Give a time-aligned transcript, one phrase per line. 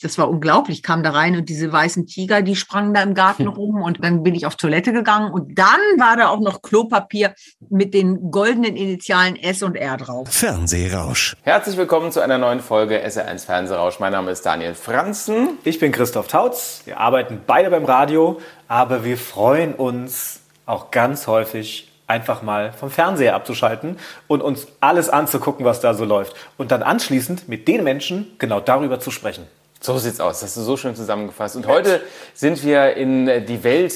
[0.00, 3.46] das war unglaublich, kam da rein und diese weißen Tiger, die sprangen da im Garten
[3.48, 7.34] rum und dann bin ich auf Toilette gegangen und dann war da auch noch Klopapier
[7.68, 10.28] mit den goldenen Initialen S und R drauf.
[10.28, 11.36] Fernsehrausch.
[11.42, 13.98] Herzlich willkommen zu einer neuen Folge SR1 Fernsehrausch.
[13.98, 15.58] Mein Name ist Daniel Franzen.
[15.64, 16.82] Ich bin Christoph Tautz.
[16.84, 22.90] Wir arbeiten beide beim Radio, aber wir freuen uns auch ganz häufig einfach mal vom
[22.90, 26.34] Fernseher abzuschalten und uns alles anzugucken, was da so läuft.
[26.56, 29.46] Und dann anschließend mit den Menschen genau darüber zu sprechen.
[29.80, 30.40] So sieht's aus.
[30.40, 31.56] Das hast du so schön zusammengefasst.
[31.56, 32.02] Und heute
[32.34, 33.94] sind wir in äh, die Welt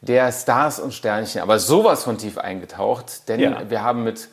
[0.00, 3.70] der Stars und Sternchen, aber sowas von tief eingetaucht, denn ja.
[3.70, 4.28] wir haben mit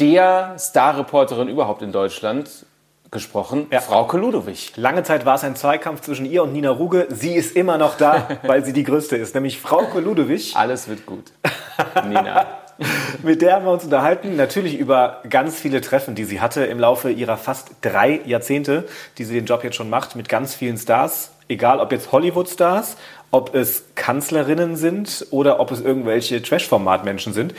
[0.00, 2.66] der Starreporterin überhaupt in Deutschland
[3.12, 3.80] gesprochen, ja.
[3.80, 4.72] Frau Ludowig.
[4.76, 7.06] Lange Zeit war es ein Zweikampf zwischen ihr und Nina Ruge.
[7.10, 10.56] Sie ist immer noch da, weil sie die größte ist, nämlich Frau Ludowig.
[10.56, 11.30] Alles wird gut,
[12.04, 12.61] Nina.
[13.22, 16.78] Mit der haben wir uns unterhalten, natürlich über ganz viele Treffen, die sie hatte im
[16.78, 18.84] Laufe ihrer fast drei Jahrzehnte,
[19.18, 21.32] die sie den Job jetzt schon macht, mit ganz vielen Stars.
[21.48, 22.96] Egal, ob jetzt Hollywood-Stars,
[23.30, 27.54] ob es Kanzlerinnen sind oder ob es irgendwelche Trash-Format-Menschen sind.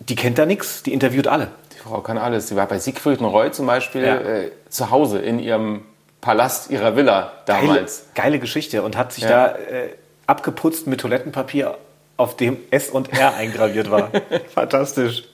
[0.00, 1.48] Die kennt da nichts, die interviewt alle.
[1.74, 2.48] Die Frau kann alles.
[2.48, 4.16] Sie war bei Siegfried und Roy zum Beispiel ja.
[4.16, 5.82] äh, zu Hause in ihrem
[6.20, 8.06] Palast, ihrer Villa damals.
[8.14, 9.30] Geile, geile Geschichte und hat sich ja.
[9.30, 9.88] da äh,
[10.26, 11.78] abgeputzt mit Toilettenpapier
[12.16, 14.10] auf dem S und R eingraviert war.
[14.54, 15.24] Fantastisch.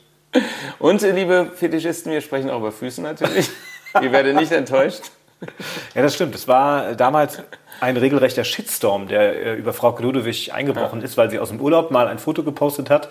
[0.79, 3.51] Und liebe Fetischisten, wir sprechen auch über Füße natürlich.
[4.01, 5.11] Ihr werdet nicht enttäuscht.
[5.95, 6.35] Ja, das stimmt.
[6.35, 7.43] Es war damals
[7.81, 11.05] ein regelrechter Shitstorm, der äh, über Frau Ludewig eingebrochen ja.
[11.05, 13.09] ist, weil sie aus dem Urlaub mal ein Foto gepostet hat.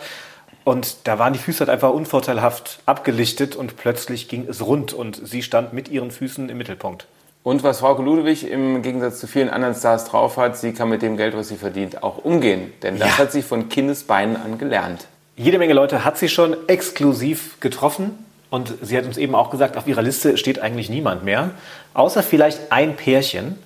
[0.64, 5.20] Und da waren die Füße halt einfach unvorteilhaft abgelichtet und plötzlich ging es rund und
[5.28, 7.08] sie stand mit ihren Füßen im Mittelpunkt.
[7.44, 11.02] Und was Frau Ludwig im Gegensatz zu vielen anderen Stars drauf hat, sie kann mit
[11.02, 12.72] dem Geld, was sie verdient, auch umgehen.
[12.84, 13.18] Denn das ja.
[13.18, 15.08] hat sie von Kindesbeinen an gelernt.
[15.36, 18.26] Jede Menge Leute hat sie schon exklusiv getroffen.
[18.52, 21.52] Und sie hat uns eben auch gesagt, auf ihrer Liste steht eigentlich niemand mehr.
[21.94, 23.58] Außer vielleicht ein Pärchen,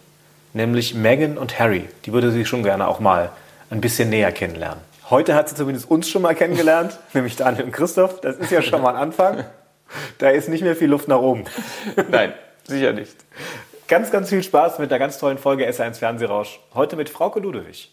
[0.53, 1.89] nämlich Meghan und Harry.
[2.05, 3.31] Die würde sie schon gerne auch mal
[3.71, 4.79] ein bisschen näher kennenlernen.
[5.09, 8.21] Heute hat sie zumindest uns schon mal kennengelernt, nämlich Daniel und Christoph.
[8.21, 9.43] Das ist ja schon mal ein Anfang.
[10.19, 11.43] Da ist nicht mehr viel Luft nach oben.
[12.09, 12.33] Nein,
[12.67, 13.15] sicher nicht.
[13.87, 16.59] Ganz, ganz viel Spaß mit der ganz tollen Folge S1 Fernsehrausch.
[16.73, 17.91] Heute mit Frauke Ludewig.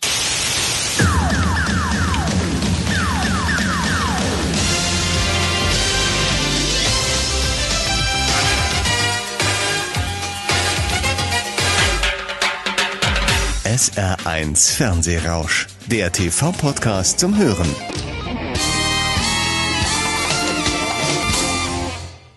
[13.65, 17.69] SR1 Fernsehrausch, der TV-Podcast zum Hören.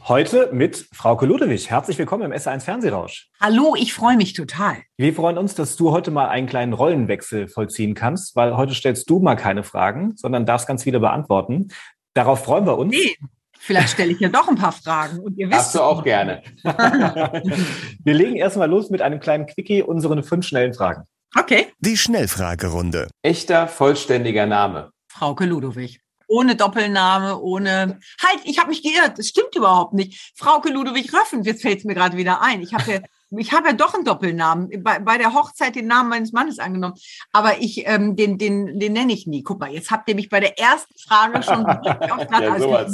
[0.08, 1.72] Heute mit Frauke Ludewig.
[1.72, 3.28] Herzlich willkommen im S1 Fernsehrausch.
[3.42, 4.76] Hallo, ich freue mich total.
[4.98, 9.10] Wir freuen uns, dass du heute mal einen kleinen Rollenwechsel vollziehen kannst, weil heute stellst
[9.10, 11.70] du mal keine Fragen, sondern darfst ganz viele beantworten.
[12.14, 12.92] Darauf freuen wir uns.
[12.92, 13.18] Nee.
[13.58, 15.58] Vielleicht stelle ich ja doch ein paar Fragen und ihr wisst.
[15.58, 16.44] Hast du auch gerne.
[18.04, 21.06] wir legen erstmal los mit einem kleinen Quickie, unseren fünf schnellen Fragen.
[21.36, 21.70] Okay.
[21.80, 23.08] Die Schnellfragerunde.
[23.24, 24.92] Echter, vollständiger Name.
[25.08, 28.00] Frauke Ludowig ohne Doppelname, ohne.
[28.24, 29.18] Halt, ich habe mich geirrt.
[29.18, 30.34] Das stimmt überhaupt nicht.
[30.36, 32.62] Frauke Ludwig Röffen, jetzt fällt es mir gerade wieder ein.
[32.62, 33.00] Ich habe ja,
[33.38, 34.84] ich habe ja doch einen Doppelnamen.
[34.84, 36.96] Bei, bei der Hochzeit den Namen meines Mannes angenommen.
[37.32, 39.44] Aber ich, ähm, den, den, den nenne ich nie.
[39.44, 42.94] Guck mal, jetzt habt ihr mich bei der ersten Frage schon auf ja, sowas.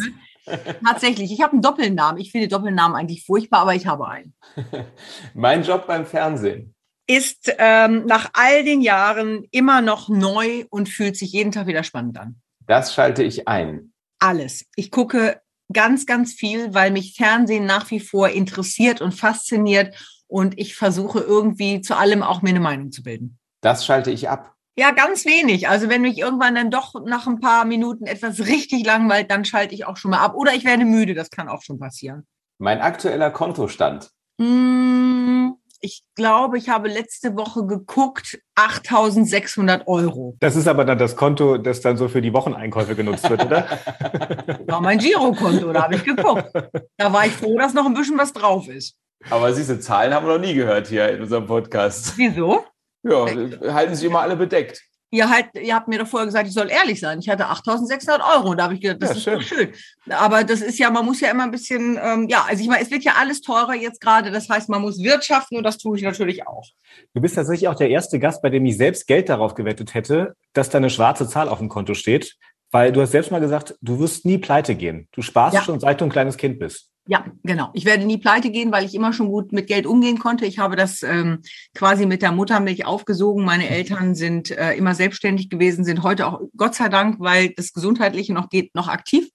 [0.83, 2.19] Tatsächlich, ich habe einen Doppelnamen.
[2.19, 4.33] Ich finde Doppelnamen eigentlich furchtbar, aber ich habe einen.
[5.33, 6.73] mein Job beim Fernsehen
[7.07, 11.83] ist ähm, nach all den Jahren immer noch neu und fühlt sich jeden Tag wieder
[11.83, 12.41] spannend an.
[12.67, 13.93] Das schalte ich ein.
[14.19, 14.65] Alles.
[14.75, 15.41] Ich gucke
[15.73, 19.95] ganz, ganz viel, weil mich Fernsehen nach wie vor interessiert und fasziniert
[20.27, 23.37] und ich versuche irgendwie zu allem auch mir eine Meinung zu bilden.
[23.61, 24.55] Das schalte ich ab.
[24.77, 25.67] Ja, ganz wenig.
[25.67, 29.75] Also wenn mich irgendwann dann doch nach ein paar Minuten etwas richtig langweilt, dann schalte
[29.75, 30.35] ich auch schon mal ab.
[30.35, 32.25] Oder ich werde müde, das kann auch schon passieren.
[32.57, 34.11] Mein aktueller Kontostand.
[34.37, 40.35] Mmh, ich glaube, ich habe letzte Woche geguckt, 8600 Euro.
[40.39, 43.67] Das ist aber dann das Konto, das dann so für die Wocheneinkäufe genutzt wird, oder?
[44.67, 46.51] war mein Girokonto, da habe ich geguckt.
[46.97, 48.95] Da war ich froh, dass noch ein bisschen was drauf ist.
[49.29, 52.13] Aber diese Zahlen haben wir noch nie gehört hier in unserem Podcast.
[52.17, 52.63] Wieso?
[53.03, 53.25] Ja,
[53.73, 56.71] halten Sie immer alle bedeckt ihr, halt, ihr habt mir doch vorher gesagt, ich soll
[56.71, 57.19] ehrlich sein.
[57.19, 59.57] Ich hatte 8.600 Euro und da habe ich gedacht, das ja, ist schön.
[59.57, 59.73] schön.
[60.09, 62.81] Aber das ist ja, man muss ja immer ein bisschen, ähm, ja, also ich meine,
[62.81, 64.31] es wird ja alles teurer jetzt gerade.
[64.31, 66.65] Das heißt, man muss wirtschaften und das tue ich natürlich auch.
[67.13, 70.35] Du bist tatsächlich auch der erste Gast, bei dem ich selbst Geld darauf gewettet hätte,
[70.53, 72.37] dass da eine schwarze Zahl auf dem Konto steht.
[72.71, 75.07] Weil du hast selbst mal gesagt, du wirst nie pleite gehen.
[75.11, 75.61] Du sparst ja.
[75.61, 76.89] schon seit du ein kleines Kind bist.
[77.07, 77.71] Ja, genau.
[77.73, 80.45] Ich werde nie pleite gehen, weil ich immer schon gut mit Geld umgehen konnte.
[80.45, 81.41] Ich habe das ähm,
[81.73, 83.43] quasi mit der Muttermilch aufgesogen.
[83.43, 87.73] Meine Eltern sind äh, immer selbstständig gewesen, sind heute auch Gott sei Dank, weil das
[87.73, 89.29] Gesundheitliche noch geht, noch aktiv.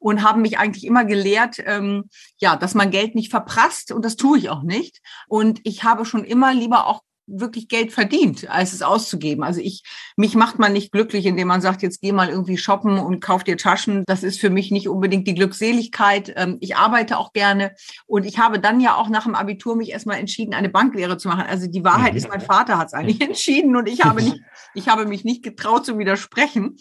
[0.00, 4.16] und haben mich eigentlich immer gelehrt, ähm, ja, dass man Geld nicht verprasst und das
[4.16, 5.00] tue ich auch nicht.
[5.28, 9.44] Und ich habe schon immer lieber auch wirklich Geld verdient, als es auszugeben.
[9.44, 9.82] Also ich,
[10.16, 13.44] mich macht man nicht glücklich, indem man sagt, jetzt geh mal irgendwie shoppen und kauf
[13.44, 14.04] dir Taschen.
[14.06, 16.32] Das ist für mich nicht unbedingt die Glückseligkeit.
[16.36, 17.74] Ähm, ich arbeite auch gerne
[18.06, 21.28] und ich habe dann ja auch nach dem Abitur mich erstmal entschieden, eine Banklehre zu
[21.28, 21.44] machen.
[21.48, 22.18] Also die Wahrheit mhm.
[22.18, 24.40] ist, mein Vater hat es eigentlich entschieden und ich habe nicht,
[24.74, 26.76] ich habe mich nicht getraut zu widersprechen.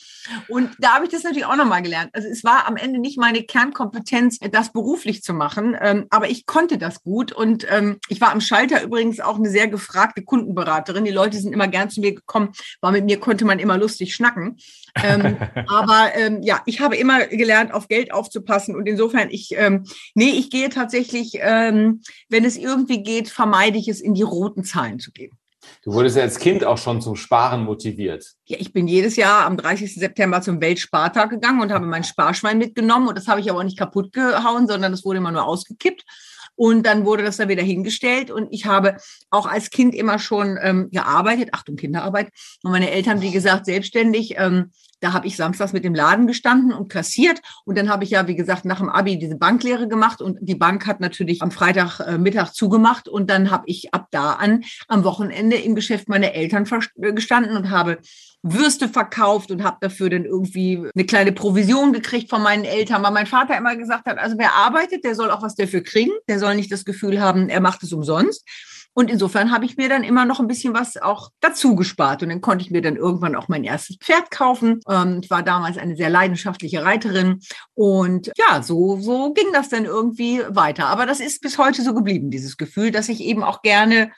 [0.50, 2.10] Und da habe ich das natürlich auch nochmal gelernt.
[2.14, 6.46] Also es war am Ende nicht meine Kernkompetenz, das beruflich zu machen, ähm, aber ich
[6.46, 11.06] konnte das gut und ähm, ich war am Schalter übrigens auch eine sehr gefragte Kundenberaterin.
[11.06, 14.16] Die Leute sind immer gern zu mir gekommen, weil mit mir konnte man immer lustig
[14.16, 14.58] schnacken.
[15.04, 15.38] ähm,
[15.68, 19.84] aber ähm, ja, ich habe immer gelernt, auf Geld aufzupassen und insofern ich, ähm,
[20.16, 24.64] nee, ich gehe tatsächlich, ähm, wenn es irgendwie geht, vermeide ich es, in die roten
[24.64, 25.38] Zahlen zu gehen.
[25.84, 28.26] Du wurdest ja als Kind auch schon zum Sparen motiviert.
[28.46, 29.94] Ja, ich bin jedes Jahr am 30.
[29.94, 33.64] September zum Weltspartag gegangen und habe mein Sparschwein mitgenommen und das habe ich aber auch
[33.64, 36.04] nicht kaputt gehauen, sondern das wurde immer nur ausgekippt.
[36.56, 38.32] Und dann wurde das da wieder hingestellt.
[38.32, 38.98] Und ich habe
[39.30, 42.30] auch als Kind immer schon ähm, gearbeitet, Achtung, Kinderarbeit.
[42.64, 44.36] Und meine Eltern, wie gesagt, selbstständig.
[44.38, 44.72] Ähm,
[45.04, 47.42] da habe ich samstags mit dem Laden gestanden und kassiert.
[47.66, 50.22] Und dann habe ich ja, wie gesagt, nach dem Abi diese Banklehre gemacht.
[50.22, 53.10] Und die Bank hat natürlich am Freitagmittag äh, zugemacht.
[53.10, 56.66] Und dann habe ich ab da an am Wochenende im Geschäft meiner Eltern
[57.02, 58.00] äh, gestanden und habe
[58.44, 63.12] Würste verkauft und habe dafür dann irgendwie eine kleine Provision gekriegt von meinen Eltern, weil
[63.12, 66.40] mein Vater immer gesagt hat, also wer arbeitet, der soll auch was dafür kriegen, der
[66.40, 68.46] soll nicht das Gefühl haben, er macht es umsonst.
[68.94, 72.24] Und insofern habe ich mir dann immer noch ein bisschen was auch dazu gespart.
[72.24, 74.82] Und dann konnte ich mir dann irgendwann auch mein erstes Pferd kaufen.
[74.88, 77.40] Ähm, ich war damals eine sehr leidenschaftliche Reiterin.
[77.74, 80.88] Und ja, so, so ging das dann irgendwie weiter.
[80.88, 84.12] Aber das ist bis heute so geblieben, dieses Gefühl, dass ich eben auch gerne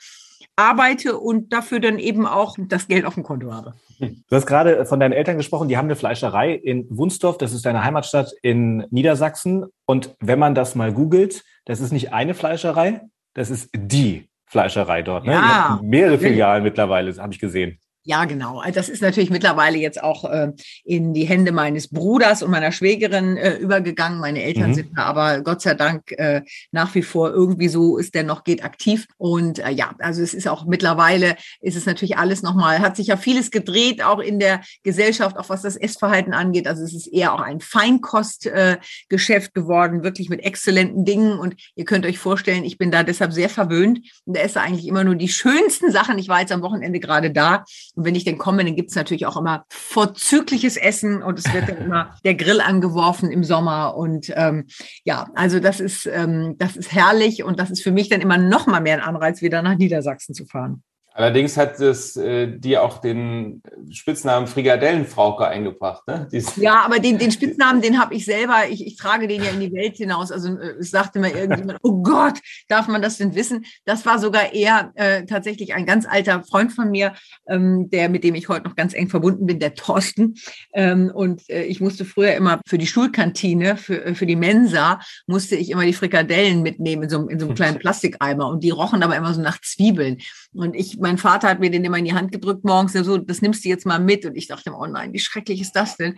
[0.56, 3.74] arbeite und dafür dann eben auch das Geld auf dem Konto habe.
[3.98, 7.64] Du hast gerade von deinen Eltern gesprochen, die haben eine Fleischerei in Wunsdorf, das ist
[7.66, 9.66] deine Heimatstadt in Niedersachsen.
[9.86, 13.02] Und wenn man das mal googelt, das ist nicht eine Fleischerei,
[13.34, 15.24] das ist die Fleischerei dort.
[15.24, 15.32] Ne?
[15.32, 17.78] Ja, mehrere Filialen mittlerweile, habe ich gesehen.
[18.08, 18.60] Ja, genau.
[18.60, 20.52] Also das ist natürlich mittlerweile jetzt auch äh,
[20.84, 24.20] in die Hände meines Bruders und meiner Schwägerin äh, übergegangen.
[24.20, 24.74] Meine Eltern mhm.
[24.74, 28.44] sind da aber Gott sei Dank äh, nach wie vor irgendwie so ist der noch
[28.44, 29.08] geht aktiv.
[29.18, 33.08] Und äh, ja, also es ist auch mittlerweile ist es natürlich alles nochmal, hat sich
[33.08, 36.68] ja vieles gedreht, auch in der Gesellschaft, auch was das Essverhalten angeht.
[36.68, 41.40] Also es ist eher auch ein Feinkostgeschäft äh, geworden, wirklich mit exzellenten Dingen.
[41.40, 45.02] Und ihr könnt euch vorstellen, ich bin da deshalb sehr verwöhnt und esse eigentlich immer
[45.02, 46.18] nur die schönsten Sachen.
[46.18, 47.64] Ich war jetzt am Wochenende gerade da
[47.96, 51.52] und wenn ich denn komme, dann gibt es natürlich auch immer vorzügliches Essen und es
[51.52, 53.96] wird dann immer der Grill angeworfen im Sommer.
[53.96, 54.66] Und ähm,
[55.04, 58.36] ja, also das ist, ähm, das ist herrlich und das ist für mich dann immer
[58.36, 60.82] noch mal mehr ein Anreiz, wieder nach Niedersachsen zu fahren.
[61.16, 66.06] Allerdings hat es äh, dir auch den Spitznamen Frikadellenfrauke eingebracht.
[66.06, 66.28] Ne?
[66.56, 69.60] Ja, aber den, den Spitznamen, den habe ich selber, ich, ich trage den ja in
[69.60, 70.30] die Welt hinaus.
[70.30, 73.64] Also äh, es sagte mir irgendjemand, oh Gott, darf man das denn wissen?
[73.86, 77.14] Das war sogar eher äh, tatsächlich ein ganz alter Freund von mir,
[77.48, 80.34] ähm, der mit dem ich heute noch ganz eng verbunden bin, der Thorsten.
[80.74, 85.00] Ähm, und äh, ich musste früher immer für die Schulkantine, für, äh, für die Mensa,
[85.26, 88.48] musste ich immer die Frikadellen mitnehmen in so, in so einem kleinen Plastikeimer.
[88.48, 90.18] Und die rochen aber immer so nach Zwiebeln.
[90.52, 93.40] Und ich mein Vater hat mir den immer in die Hand gedrückt morgens, so, das
[93.40, 94.26] nimmst du jetzt mal mit.
[94.26, 96.16] Und ich dachte, oh nein, wie schrecklich ist das denn?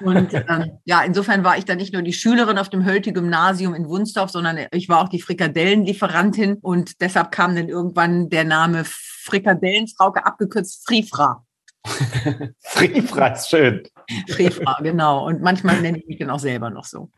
[0.00, 3.88] Und ähm, ja, insofern war ich dann nicht nur die Schülerin auf dem Hölte-Gymnasium in
[3.88, 6.54] Wunsdorf, sondern ich war auch die Frikadellenlieferantin.
[6.54, 11.44] Und deshalb kam dann irgendwann der Name Frikadellenfrauke, abgekürzt Frifra.
[12.58, 13.84] Frifra ist schön.
[14.28, 15.28] Frifra, genau.
[15.28, 17.08] Und manchmal nenne ich mich dann auch selber noch so.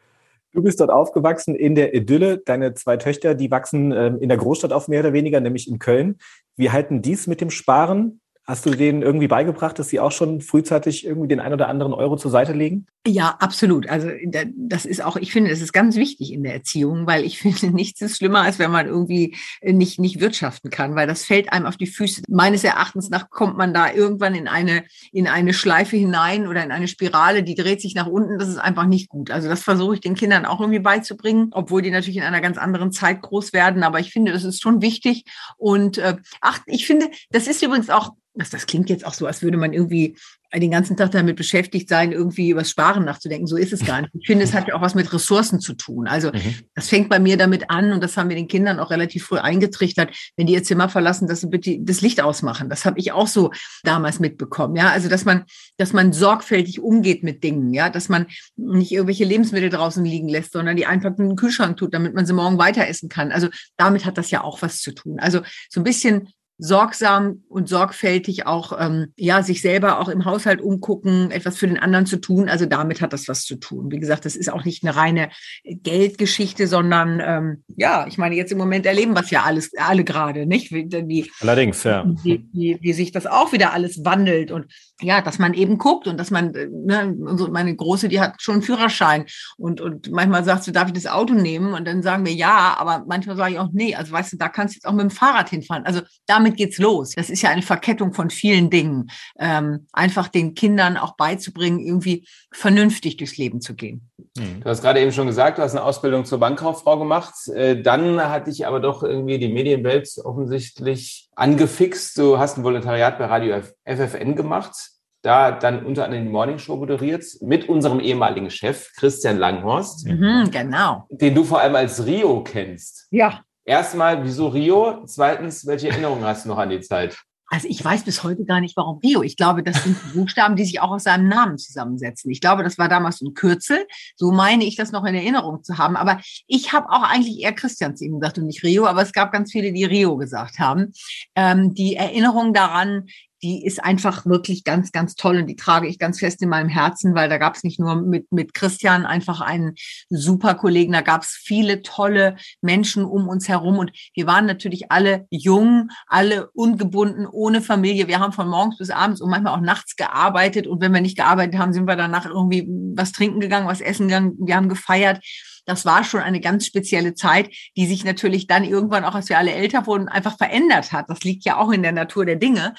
[0.56, 2.38] Du bist dort aufgewachsen in der Idylle.
[2.38, 5.78] Deine zwei Töchter, die wachsen ähm, in der Großstadt auf mehr oder weniger, nämlich in
[5.78, 6.16] Köln.
[6.56, 8.22] Wie halten dies mit dem Sparen?
[8.48, 11.92] Hast du denen irgendwie beigebracht, dass sie auch schon frühzeitig irgendwie den ein oder anderen
[11.92, 12.86] Euro zur Seite legen?
[13.04, 13.88] Ja, absolut.
[13.88, 14.08] Also
[14.54, 17.74] das ist auch, ich finde, das ist ganz wichtig in der Erziehung, weil ich finde,
[17.74, 21.66] nichts ist schlimmer, als wenn man irgendwie nicht, nicht wirtschaften kann, weil das fällt einem
[21.66, 22.22] auf die Füße.
[22.28, 26.70] Meines Erachtens nach kommt man da irgendwann in eine, in eine Schleife hinein oder in
[26.70, 28.38] eine Spirale, die dreht sich nach unten.
[28.38, 29.32] Das ist einfach nicht gut.
[29.32, 32.58] Also das versuche ich den Kindern auch irgendwie beizubringen, obwohl die natürlich in einer ganz
[32.58, 33.82] anderen Zeit groß werden.
[33.82, 35.24] Aber ich finde, das ist schon wichtig.
[35.56, 39.26] Und äh, ach, ich finde, das ist übrigens auch das, das klingt jetzt auch so,
[39.26, 40.16] als würde man irgendwie
[40.54, 43.46] den ganzen Tag damit beschäftigt sein, irgendwie über das Sparen nachzudenken.
[43.46, 44.12] So ist es gar nicht.
[44.14, 46.06] Ich finde, es hat ja auch was mit Ressourcen zu tun.
[46.06, 46.54] Also mhm.
[46.74, 49.38] das fängt bei mir damit an und das haben wir den Kindern auch relativ früh
[49.38, 52.70] eingetrichtert, wenn die ihr Zimmer verlassen, dass sie bitte das Licht ausmachen.
[52.70, 53.50] Das habe ich auch so
[53.82, 54.76] damals mitbekommen.
[54.76, 55.44] Ja, also dass man,
[55.78, 58.26] dass man sorgfältig umgeht mit Dingen, ja, dass man
[58.56, 62.24] nicht irgendwelche Lebensmittel draußen liegen lässt, sondern die einfach in den Kühlschrank tut, damit man
[62.24, 63.32] sie morgen weiter essen kann.
[63.32, 65.18] Also damit hat das ja auch was zu tun.
[65.18, 66.28] Also so ein bisschen
[66.58, 71.78] sorgsam und sorgfältig auch ähm, ja sich selber auch im Haushalt umgucken, etwas für den
[71.78, 72.48] anderen zu tun.
[72.48, 73.90] Also damit hat das was zu tun.
[73.90, 75.28] Wie gesagt, das ist auch nicht eine reine
[75.64, 80.04] Geldgeschichte, sondern ähm, ja, ich meine, jetzt im Moment erleben wir es ja alles alle
[80.04, 80.72] gerade, nicht?
[80.72, 82.04] Wie, die, Allerdings, ja.
[82.22, 84.66] Wie, wie, wie sich das auch wieder alles wandelt und
[85.02, 87.14] ja, dass man eben guckt und dass man, ne,
[87.50, 89.26] meine Große, die hat schon einen Führerschein
[89.58, 91.74] und, und manchmal sagst du, darf ich das Auto nehmen?
[91.74, 94.48] Und dann sagen wir ja, aber manchmal sage ich auch, nee, also weißt du, da
[94.48, 95.84] kannst du jetzt auch mit dem Fahrrad hinfahren.
[95.84, 97.12] Also damit geht's los.
[97.16, 99.10] Das ist ja eine Verkettung von vielen Dingen.
[99.38, 104.08] Ähm, einfach den Kindern auch beizubringen, irgendwie vernünftig durchs Leben zu gehen.
[104.38, 104.60] Hm.
[104.60, 107.34] Du hast gerade eben schon gesagt, du hast eine Ausbildung zur Bankkauffrau gemacht.
[107.48, 112.18] Äh, dann hat dich aber doch irgendwie die Medienwelt offensichtlich angefixt.
[112.18, 114.92] Du hast ein Volontariat bei Radio FFN gemacht
[115.26, 120.06] da dann unter anderem die Morning Show moderiert mit unserem ehemaligen Chef Christian Langhorst.
[120.06, 121.06] Mhm, genau.
[121.10, 123.08] Den du vor allem als Rio kennst.
[123.10, 123.40] Ja.
[123.66, 125.04] Erstmal, wieso Rio?
[125.06, 127.18] Zweitens, welche Erinnerungen hast du noch an die Zeit?
[127.48, 129.22] Also ich weiß bis heute gar nicht, warum Rio.
[129.22, 132.30] Ich glaube, das sind Buchstaben, die sich auch aus seinem Namen zusammensetzen.
[132.30, 133.86] Ich glaube, das war damals ein Kürzel.
[134.16, 135.96] So meine ich das noch in Erinnerung zu haben.
[135.96, 138.86] Aber ich habe auch eigentlich eher Christian zu ihm gesagt und nicht Rio.
[138.86, 140.92] Aber es gab ganz viele, die Rio gesagt haben.
[141.36, 143.06] Ähm, die Erinnerung daran,
[143.42, 146.68] die ist einfach wirklich ganz, ganz toll und die trage ich ganz fest in meinem
[146.68, 149.74] Herzen, weil da gab es nicht nur mit, mit Christian einfach einen
[150.08, 154.90] super Kollegen, da gab es viele tolle Menschen um uns herum und wir waren natürlich
[154.90, 158.08] alle jung, alle ungebunden, ohne Familie.
[158.08, 161.16] Wir haben von morgens bis abends und manchmal auch nachts gearbeitet und wenn wir nicht
[161.16, 165.20] gearbeitet haben, sind wir danach irgendwie was trinken gegangen, was essen gegangen, wir haben gefeiert
[165.66, 169.36] das war schon eine ganz spezielle Zeit, die sich natürlich dann irgendwann auch, als wir
[169.36, 171.10] alle älter wurden, einfach verändert hat.
[171.10, 172.74] Das liegt ja auch in der Natur der Dinge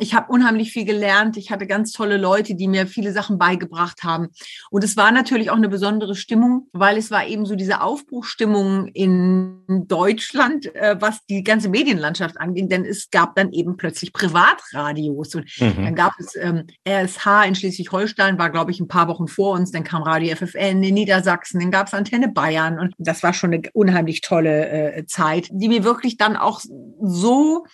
[0.00, 1.36] ich habe unheimlich viel gelernt.
[1.36, 4.28] Ich hatte ganz tolle Leute, die mir viele Sachen beigebracht haben.
[4.70, 8.88] Und es war natürlich auch eine besondere Stimmung, weil es war eben so diese Aufbruchstimmung
[8.88, 12.68] in Deutschland, äh, was die ganze Medienlandschaft anging.
[12.68, 15.34] Denn es gab dann eben plötzlich Privatradios.
[15.34, 15.84] Und mhm.
[15.84, 19.70] dann gab es ähm, RSH in Schleswig-Holstein, war, glaube ich, ein paar Wochen vor uns.
[19.70, 21.60] Dann kam Radio FFN in Niedersachsen.
[21.60, 22.80] Dann gab es Antenne Bayern.
[22.80, 26.60] Und das war schon eine unheimlich tolle äh, Zeit, die mir wirklich dann auch
[27.02, 27.64] so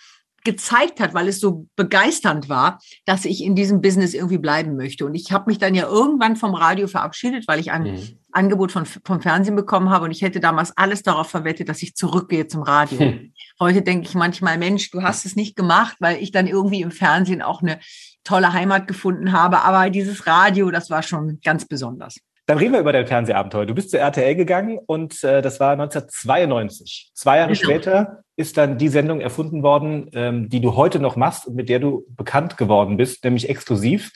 [0.47, 5.05] gezeigt hat, weil es so begeisternd war, dass ich in diesem Business irgendwie bleiben möchte.
[5.05, 8.19] Und ich habe mich dann ja irgendwann vom Radio verabschiedet, weil ich ein mhm.
[8.31, 11.95] Angebot von, vom Fernsehen bekommen habe und ich hätte damals alles darauf verwettet, dass ich
[11.95, 12.99] zurückgehe zum Radio.
[12.99, 13.33] Hm.
[13.59, 16.91] Heute denke ich manchmal, Mensch, du hast es nicht gemacht, weil ich dann irgendwie im
[16.91, 17.79] Fernsehen auch eine
[18.23, 19.63] tolle Heimat gefunden habe.
[19.63, 22.19] Aber dieses Radio, das war schon ganz besonders.
[22.45, 23.65] Dann reden wir über dein Fernsehabenteuer.
[23.65, 27.11] Du bist zur RTL gegangen und äh, das war 1992.
[27.13, 27.63] Zwei Jahre genau.
[27.63, 31.69] später ist dann die Sendung erfunden worden, ähm, die du heute noch machst und mit
[31.69, 34.11] der du bekannt geworden bist, nämlich exklusiv,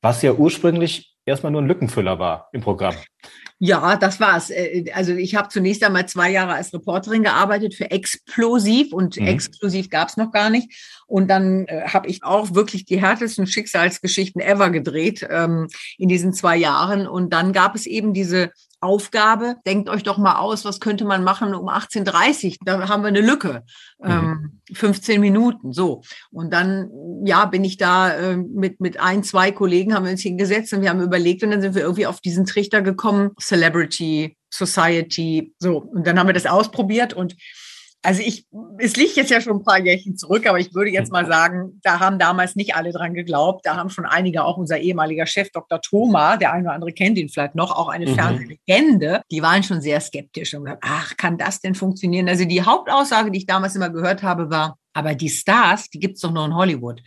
[0.00, 2.94] was ja ursprünglich erstmal nur ein Lückenfüller war im Programm.
[3.58, 4.50] Ja, das war's.
[4.50, 9.26] Äh, also ich habe zunächst einmal zwei Jahre als Reporterin gearbeitet für Explosiv und mhm.
[9.26, 10.72] Exklusiv gab's noch gar nicht.
[11.06, 15.68] Und dann äh, habe ich auch wirklich die härtesten Schicksalsgeschichten ever gedreht ähm,
[15.98, 17.06] in diesen zwei Jahren.
[17.06, 18.50] Und dann gab es eben diese
[18.86, 23.08] Aufgabe, denkt euch doch mal aus, was könnte man machen um 18.30 Da haben wir
[23.08, 23.64] eine Lücke.
[23.98, 24.10] Mhm.
[24.10, 26.02] Ähm, 15 Minuten, so.
[26.30, 26.90] Und dann,
[27.24, 30.82] ja, bin ich da äh, mit, mit ein, zwei Kollegen haben wir uns hingesetzt und
[30.82, 35.78] wir haben überlegt und dann sind wir irgendwie auf diesen Trichter gekommen, Celebrity, Society, so.
[35.78, 37.36] Und dann haben wir das ausprobiert und
[38.06, 38.46] also ich,
[38.78, 41.80] es liegt jetzt ja schon ein paar Jährchen zurück, aber ich würde jetzt mal sagen,
[41.82, 43.66] da haben damals nicht alle dran geglaubt.
[43.66, 45.80] Da haben schon einige, auch unser ehemaliger Chef Dr.
[45.80, 48.14] Thoma, der eine oder andere kennt ihn vielleicht noch, auch eine mhm.
[48.14, 52.28] Fernsehlegende, die waren schon sehr skeptisch und gesagt, ach, kann das denn funktionieren?
[52.28, 56.20] Also die Hauptaussage, die ich damals immer gehört habe, war, aber die Stars, die gibt's
[56.20, 57.02] doch nur in Hollywood.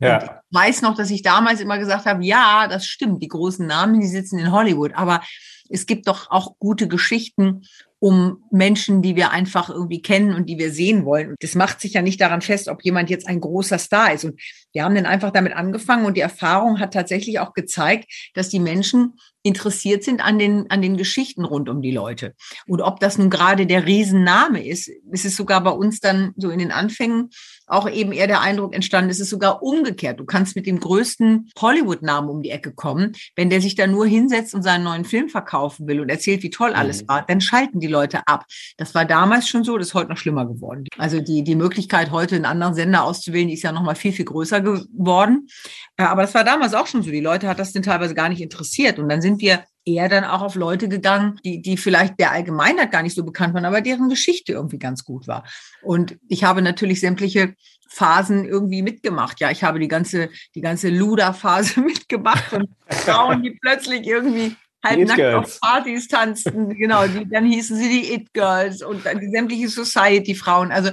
[0.00, 0.18] Ja.
[0.18, 3.66] Und ich weiß noch, dass ich damals immer gesagt habe, ja, das stimmt, die großen
[3.66, 5.20] Namen, die sitzen in Hollywood, aber
[5.68, 7.62] es gibt doch auch gute Geschichten
[8.04, 11.30] um Menschen, die wir einfach irgendwie kennen und die wir sehen wollen.
[11.30, 14.26] Und das macht sich ja nicht daran fest, ob jemand jetzt ein großer Star ist.
[14.26, 14.38] Und
[14.74, 18.60] wir haben dann einfach damit angefangen und die Erfahrung hat tatsächlich auch gezeigt, dass die
[18.60, 22.34] Menschen interessiert sind an den, an den Geschichten rund um die Leute.
[22.66, 26.50] Und ob das nun gerade der Riesenname ist, ist es sogar bei uns dann so
[26.50, 27.30] in den Anfängen
[27.66, 30.20] auch eben eher der Eindruck entstanden, es ist sogar umgekehrt.
[30.20, 33.12] Du kannst mit dem größten Hollywood-Namen um die Ecke kommen.
[33.36, 36.50] Wenn der sich da nur hinsetzt und seinen neuen Film verkaufen will und erzählt, wie
[36.50, 37.08] toll alles mhm.
[37.08, 38.44] war, dann schalten die Leute ab.
[38.76, 40.84] Das war damals schon so, das ist heute noch schlimmer geworden.
[40.98, 44.12] Also die, die Möglichkeit, heute einen anderen Sender auszuwählen, die ist ja noch mal viel,
[44.12, 45.48] viel größer geworden.
[45.96, 47.10] Äh, aber das war damals auch schon so.
[47.10, 48.98] Die Leute hat das denn teilweise gar nicht interessiert.
[48.98, 52.90] Und dann sind wir eher dann auch auf Leute gegangen, die, die vielleicht der Allgemeinheit
[52.90, 55.44] gar nicht so bekannt waren, aber deren Geschichte irgendwie ganz gut war.
[55.82, 57.54] Und ich habe natürlich sämtliche
[57.88, 59.40] Phasen irgendwie mitgemacht.
[59.40, 65.06] Ja, ich habe die ganze, die ganze Luda-Phase mitgemacht und Frauen, die plötzlich irgendwie halb
[65.06, 66.70] nackt auf Partys tanzten.
[66.76, 70.72] Genau, die, dann hießen sie die It Girls und dann die sämtliche Society-Frauen.
[70.72, 70.90] Also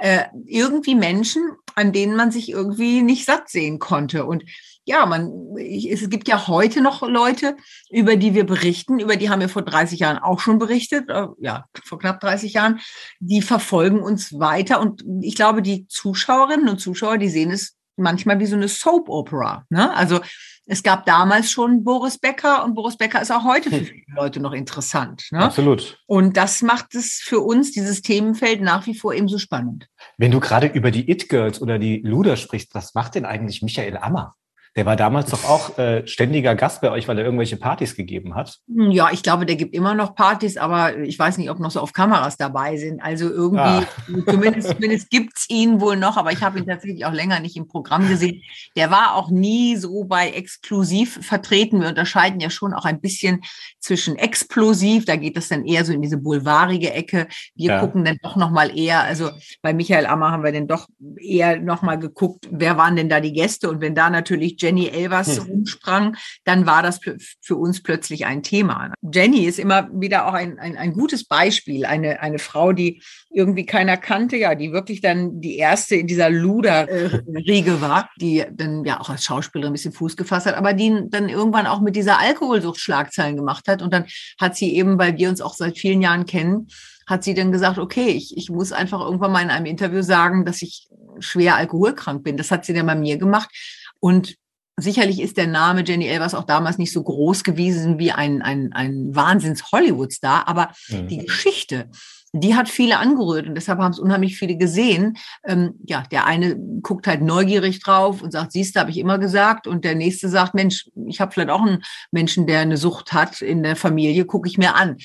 [0.00, 1.42] äh, irgendwie Menschen,
[1.74, 4.24] an denen man sich irgendwie nicht satt sehen konnte.
[4.24, 4.44] Und
[4.90, 7.56] ja, man, ich, es gibt ja heute noch Leute,
[7.90, 11.28] über die wir berichten, über die haben wir vor 30 Jahren auch schon berichtet, äh,
[11.38, 12.80] ja, vor knapp 30 Jahren,
[13.20, 14.80] die verfolgen uns weiter.
[14.80, 19.08] Und ich glaube, die Zuschauerinnen und Zuschauer, die sehen es manchmal wie so eine Soap
[19.08, 19.64] Opera.
[19.70, 19.94] Ne?
[19.94, 20.20] Also
[20.66, 24.40] es gab damals schon Boris Becker und Boris Becker ist auch heute für viele Leute
[24.40, 25.28] noch interessant.
[25.30, 25.38] Ne?
[25.38, 26.00] Absolut.
[26.06, 29.86] Und das macht es für uns, dieses Themenfeld, nach wie vor ebenso spannend.
[30.18, 33.96] Wenn du gerade über die It-Girls oder die Luder sprichst, was macht denn eigentlich Michael
[33.96, 34.34] Ammer?
[34.76, 38.36] Der war damals doch auch äh, ständiger Gast bei euch, weil er irgendwelche Partys gegeben
[38.36, 38.58] hat.
[38.68, 41.72] Hm, ja, ich glaube, der gibt immer noch Partys, aber ich weiß nicht, ob noch
[41.72, 43.02] so auf Kameras dabei sind.
[43.02, 43.84] Also irgendwie, ah.
[44.28, 47.66] zumindest, zumindest gibt's ihn wohl noch, aber ich habe ihn tatsächlich auch länger nicht im
[47.66, 48.42] Programm gesehen.
[48.76, 51.80] Der war auch nie so bei exklusiv vertreten.
[51.80, 53.40] Wir unterscheiden ja schon auch ein bisschen
[53.80, 57.26] zwischen explosiv, da geht es dann eher so in diese boulevardige Ecke.
[57.56, 57.80] Wir ja.
[57.80, 59.30] gucken dann doch nochmal eher, also
[59.62, 60.86] bei Michael Ammer haben wir dann doch
[61.18, 65.38] eher nochmal geguckt, wer waren denn da die Gäste und wenn da natürlich Jenny Elvers
[65.38, 65.46] hm.
[65.46, 67.00] rumsprang, dann war das
[67.40, 68.92] für uns plötzlich ein Thema.
[69.02, 73.66] Jenny ist immer wieder auch ein, ein, ein gutes Beispiel, eine, eine Frau, die irgendwie
[73.66, 79.00] keiner kannte, ja, die wirklich dann die erste in dieser Luder-Riege war, die dann ja
[79.00, 82.18] auch als Schauspielerin ein bisschen Fuß gefasst hat, aber die dann irgendwann auch mit dieser
[82.18, 83.82] Alkoholsucht Schlagzeilen gemacht hat.
[83.82, 84.06] Und dann
[84.40, 86.68] hat sie eben, weil wir uns auch seit vielen Jahren kennen,
[87.06, 90.44] hat sie dann gesagt, okay, ich, ich muss einfach irgendwann mal in einem Interview sagen,
[90.44, 90.88] dass ich
[91.18, 92.36] schwer alkoholkrank bin.
[92.36, 93.50] Das hat sie dann bei mir gemacht.
[93.98, 94.36] Und
[94.76, 98.72] sicherlich ist der Name Jenny Elvers auch damals nicht so groß gewesen wie ein, ein,
[98.72, 101.08] ein Wahnsinns-Hollywood-Star, aber mhm.
[101.08, 101.90] die Geschichte,
[102.32, 105.16] die hat viele angerührt und deshalb haben es unheimlich viele gesehen.
[105.44, 109.18] Ähm, ja, der eine guckt halt neugierig drauf und sagt, siehst du, habe ich immer
[109.18, 109.66] gesagt.
[109.66, 113.42] Und der nächste sagt, Mensch, ich habe vielleicht auch einen Menschen, der eine Sucht hat
[113.42, 114.96] in der Familie, gucke ich mir an.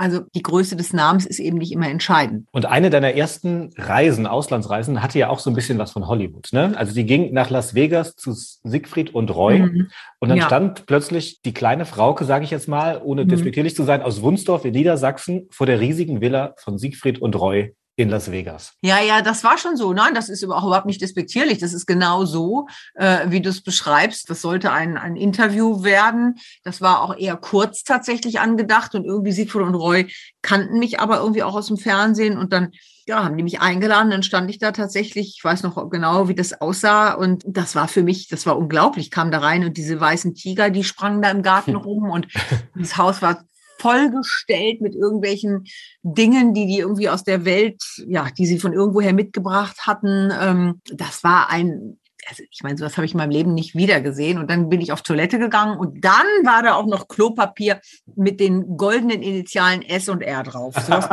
[0.00, 2.48] Also die Größe des Namens ist eben nicht immer entscheidend.
[2.52, 6.48] Und eine deiner ersten Reisen, Auslandsreisen, hatte ja auch so ein bisschen was von Hollywood.
[6.52, 6.72] Ne?
[6.74, 9.58] Also die ging nach Las Vegas zu Siegfried und Roy.
[9.58, 9.90] Mhm.
[10.18, 10.46] Und dann ja.
[10.46, 13.28] stand plötzlich die kleine Frauke, sage ich jetzt mal, ohne mhm.
[13.28, 17.74] despektierlich zu sein, aus Wunsdorf in Niedersachsen vor der riesigen Villa von Siegfried und Roy
[18.00, 18.72] in Las Vegas.
[18.82, 19.92] Ja, ja, das war schon so.
[19.92, 21.58] Nein, das ist überhaupt nicht despektierlich.
[21.58, 24.28] Das ist genau so, äh, wie du es beschreibst.
[24.30, 26.36] Das sollte ein, ein Interview werden.
[26.64, 30.10] Das war auch eher kurz tatsächlich angedacht und irgendwie Siegfried und Roy
[30.42, 32.72] kannten mich aber irgendwie auch aus dem Fernsehen und dann
[33.06, 36.34] ja, haben die mich eingeladen, dann stand ich da tatsächlich, ich weiß noch genau, wie
[36.34, 39.76] das aussah und das war für mich, das war unglaublich, ich kam da rein und
[39.76, 42.28] diese weißen Tiger, die sprangen da im Garten rum und
[42.76, 43.44] das Haus war
[43.80, 45.64] vollgestellt mit irgendwelchen
[46.02, 50.30] Dingen, die die irgendwie aus der Welt, ja, die sie von irgendwoher mitgebracht hatten.
[50.38, 54.00] Ähm, das war ein also ich meine, sowas habe ich in meinem Leben nicht wieder
[54.00, 54.38] gesehen.
[54.38, 57.80] Und dann bin ich auf Toilette gegangen und dann war da auch noch Klopapier
[58.14, 60.74] mit den goldenen Initialen S und R drauf.
[60.74, 61.08] Sowas,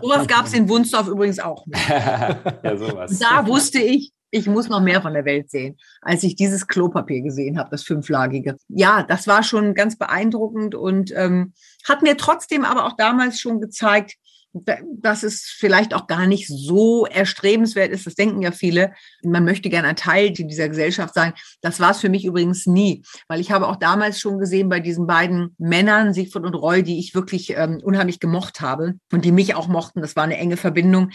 [0.00, 1.66] sowas gab es in Wunsdorf übrigens auch.
[1.66, 1.88] Nicht.
[1.88, 3.18] ja, sowas.
[3.18, 7.22] Da wusste ich, ich muss noch mehr von der Welt sehen, als ich dieses Klopapier
[7.22, 8.56] gesehen habe, das fünflagige.
[8.68, 11.52] Ja, das war schon ganz beeindruckend und ähm,
[11.86, 14.16] hat mir trotzdem aber auch damals schon gezeigt,
[14.52, 18.06] dass es vielleicht auch gar nicht so erstrebenswert ist.
[18.06, 18.92] Das denken ja viele.
[19.22, 21.34] Man möchte gerne ein Teil dieser Gesellschaft sein.
[21.60, 24.80] Das war es für mich übrigens nie, weil ich habe auch damals schon gesehen bei
[24.80, 29.32] diesen beiden Männern, Siegfried und Roy, die ich wirklich ähm, unheimlich gemocht habe und die
[29.32, 30.00] mich auch mochten.
[30.00, 31.10] Das war eine enge Verbindung.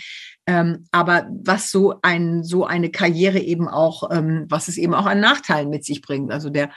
[0.46, 5.06] Ähm, aber was so ein, so eine Karriere eben auch, ähm, was es eben auch
[5.06, 6.32] an Nachteilen mit sich bringt.
[6.32, 6.70] Also der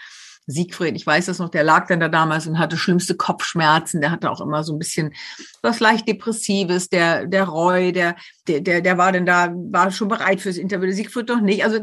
[0.46, 4.00] Siegfried, ich weiß das noch, der lag dann da damals und hatte schlimmste Kopfschmerzen.
[4.00, 5.12] Der hatte auch immer so ein bisschen
[5.60, 6.88] was leicht Depressives.
[6.88, 8.14] Der, der Roy, der,
[8.46, 10.92] der, der, der war denn da, war schon bereit fürs Interview.
[10.92, 11.64] Siegfried doch nicht.
[11.64, 11.80] Also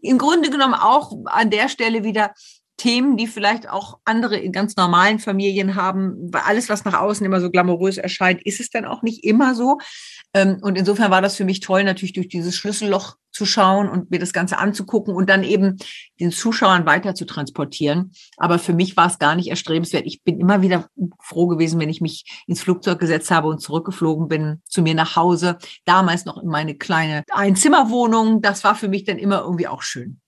[0.00, 2.32] im Grunde genommen auch an der Stelle wieder
[2.76, 7.24] Themen, die vielleicht auch andere in ganz normalen Familien haben, weil alles, was nach außen
[7.24, 9.78] immer so glamourös erscheint, ist es dann auch nicht immer so.
[10.34, 14.10] Ähm, und insofern war das für mich toll, natürlich durch dieses Schlüsselloch zu schauen und
[14.10, 15.76] mir das Ganze anzugucken und dann eben
[16.20, 18.12] den Zuschauern weiter zu transportieren.
[18.36, 20.06] Aber für mich war es gar nicht erstrebenswert.
[20.06, 20.88] Ich bin immer wieder
[21.20, 25.16] froh gewesen, wenn ich mich ins Flugzeug gesetzt habe und zurückgeflogen bin zu mir nach
[25.16, 25.58] Hause.
[25.84, 28.40] Damals noch in meine kleine Einzimmerwohnung.
[28.40, 30.20] Das war für mich dann immer irgendwie auch schön.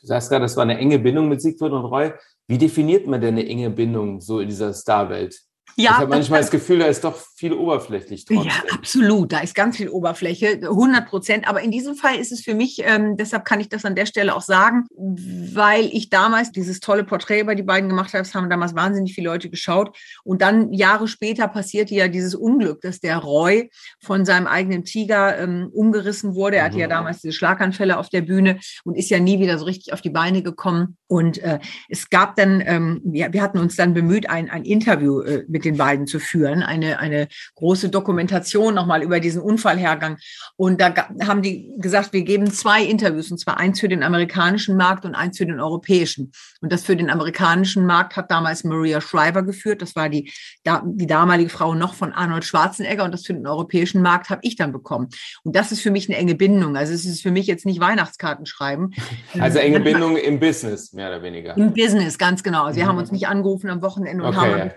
[0.00, 2.12] Du sagst gerade, das war eine enge Bindung mit Siegfried und Roy.
[2.46, 5.38] Wie definiert man denn eine enge Bindung so in dieser Starwelt?
[5.76, 8.46] Ja, ich habe manchmal das Gefühl, da ist doch viel oberflächlich trotzdem.
[8.46, 9.32] Ja, absolut.
[9.32, 11.48] Da ist ganz viel Oberfläche, 100 Prozent.
[11.48, 14.06] Aber in diesem Fall ist es für mich, ähm, deshalb kann ich das an der
[14.06, 18.22] Stelle auch sagen, weil ich damals dieses tolle Porträt über die beiden gemacht habe.
[18.22, 19.96] Das haben damals wahnsinnig viele Leute geschaut.
[20.22, 25.38] Und dann Jahre später passierte ja dieses Unglück, dass der Roy von seinem eigenen Tiger
[25.38, 26.58] ähm, umgerissen wurde.
[26.58, 26.90] Er hatte ja mhm.
[26.90, 30.10] damals diese Schlaganfälle auf der Bühne und ist ja nie wieder so richtig auf die
[30.10, 30.96] Beine gekommen.
[31.08, 31.58] Und äh,
[31.88, 35.63] es gab dann, ähm, ja, wir hatten uns dann bemüht, ein, ein Interview äh, mit
[35.64, 40.18] den beiden zu führen, eine, eine große Dokumentation nochmal über diesen Unfallhergang.
[40.56, 44.76] Und da haben die gesagt, wir geben zwei Interviews, und zwar eins für den amerikanischen
[44.76, 46.32] Markt und eins für den europäischen.
[46.60, 49.82] Und das für den amerikanischen Markt hat damals Maria Shriver geführt.
[49.82, 50.32] Das war die,
[50.64, 53.04] die damalige Frau noch von Arnold Schwarzenegger.
[53.04, 55.08] Und das für den europäischen Markt habe ich dann bekommen.
[55.42, 56.76] Und das ist für mich eine enge Bindung.
[56.76, 58.92] Also es ist für mich jetzt nicht Weihnachtskarten schreiben.
[59.40, 61.56] Also enge Bindung im Business, mehr oder weniger.
[61.56, 62.64] Im Business, ganz genau.
[62.64, 64.70] Also wir haben uns nicht angerufen am Wochenende und okay, haben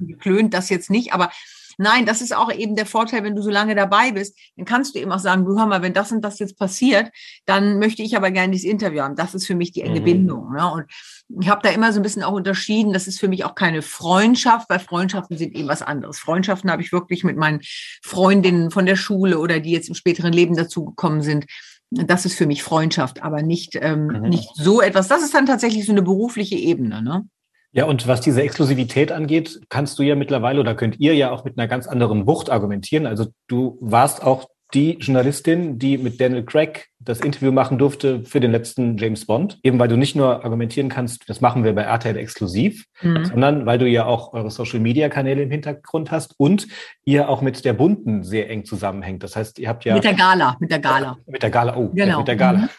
[0.00, 0.16] ja.
[0.32, 1.12] Geklönt, das jetzt nicht.
[1.12, 1.30] Aber
[1.78, 4.94] Nein, das ist auch eben der Vorteil, wenn du so lange dabei bist, dann kannst
[4.94, 7.10] du eben auch sagen, du hör mal, wenn das und das jetzt passiert,
[7.46, 9.16] dann möchte ich aber gerne dieses Interview haben.
[9.16, 10.04] Das ist für mich die enge mhm.
[10.04, 10.52] Bindung.
[10.52, 10.70] Ne?
[10.70, 10.84] Und
[11.40, 13.80] ich habe da immer so ein bisschen auch unterschieden, das ist für mich auch keine
[13.80, 16.18] Freundschaft, weil Freundschaften sind eben was anderes.
[16.18, 17.60] Freundschaften habe ich wirklich mit meinen
[18.02, 21.46] Freundinnen von der Schule oder die jetzt im späteren Leben dazugekommen sind.
[21.88, 24.28] Das ist für mich Freundschaft, aber nicht, ähm, mhm.
[24.28, 25.08] nicht so etwas.
[25.08, 27.02] Das ist dann tatsächlich so eine berufliche Ebene.
[27.02, 27.26] Ne?
[27.74, 31.44] Ja, und was diese Exklusivität angeht, kannst du ja mittlerweile oder könnt ihr ja auch
[31.44, 33.06] mit einer ganz anderen Wucht argumentieren.
[33.06, 38.40] Also du warst auch die Journalistin, die mit Daniel Craig das Interview machen durfte für
[38.40, 39.58] den letzten James Bond.
[39.62, 43.24] Eben weil du nicht nur argumentieren kannst, das machen wir bei RTL exklusiv, mhm.
[43.24, 46.68] sondern weil du ja auch eure Social-Media-Kanäle im Hintergrund hast und
[47.04, 49.22] ihr auch mit der Bunten sehr eng zusammenhängt.
[49.22, 49.94] Das heißt, ihr habt ja...
[49.94, 51.18] Mit der Gala, mit der Gala.
[51.26, 52.12] Mit der Gala, oh, genau.
[52.12, 52.58] Ja, mit der Gala.
[52.58, 52.68] Mhm.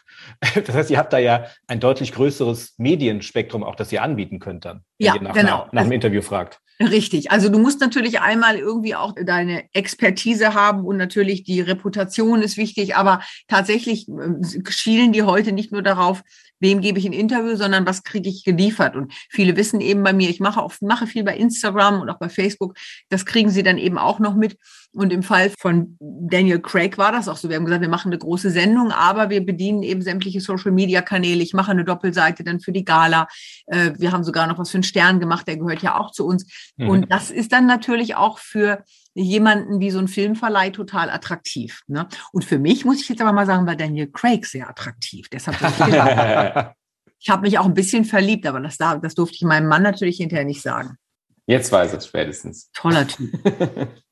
[0.65, 4.63] Das heißt, ihr habt da ja ein deutlich größeres Medienspektrum auch, das ihr anbieten könnt
[4.63, 5.65] dann, wenn ja, ihr nach, genau.
[5.65, 6.59] nach, nach dem Interview fragt.
[6.79, 7.31] Richtig.
[7.31, 12.57] Also du musst natürlich einmal irgendwie auch deine Expertise haben und natürlich die Reputation ist
[12.57, 16.23] wichtig, aber tatsächlich äh, schielen die heute nicht nur darauf,
[16.63, 18.95] wem gebe ich ein Interview, sondern was kriege ich geliefert.
[18.95, 22.17] Und viele wissen eben bei mir, ich mache oft, mache viel bei Instagram und auch
[22.17, 22.75] bei Facebook.
[23.09, 24.57] Das kriegen sie dann eben auch noch mit.
[24.93, 27.49] Und im Fall von Daniel Craig war das auch so.
[27.49, 31.01] Wir haben gesagt, wir machen eine große Sendung, aber wir bedienen eben sämtliche Social Media
[31.01, 31.41] Kanäle.
[31.41, 33.27] Ich mache eine Doppelseite dann für die Gala.
[33.65, 36.25] Äh, wir haben sogar noch was für einen Stern gemacht, der gehört ja auch zu
[36.25, 36.45] uns.
[36.77, 36.89] Mhm.
[36.89, 41.81] Und das ist dann natürlich auch für jemanden wie so ein Filmverleih total attraktiv.
[41.87, 42.07] Ne?
[42.31, 45.29] Und für mich muss ich jetzt aber mal sagen, war Daniel Craig sehr attraktiv.
[45.29, 45.57] Deshalb
[47.19, 50.17] ich habe mich auch ein bisschen verliebt, aber das, das durfte ich meinem Mann natürlich
[50.17, 50.97] hinterher nicht sagen.
[51.45, 52.69] Jetzt weiß es spätestens.
[52.73, 53.31] Toller Typ.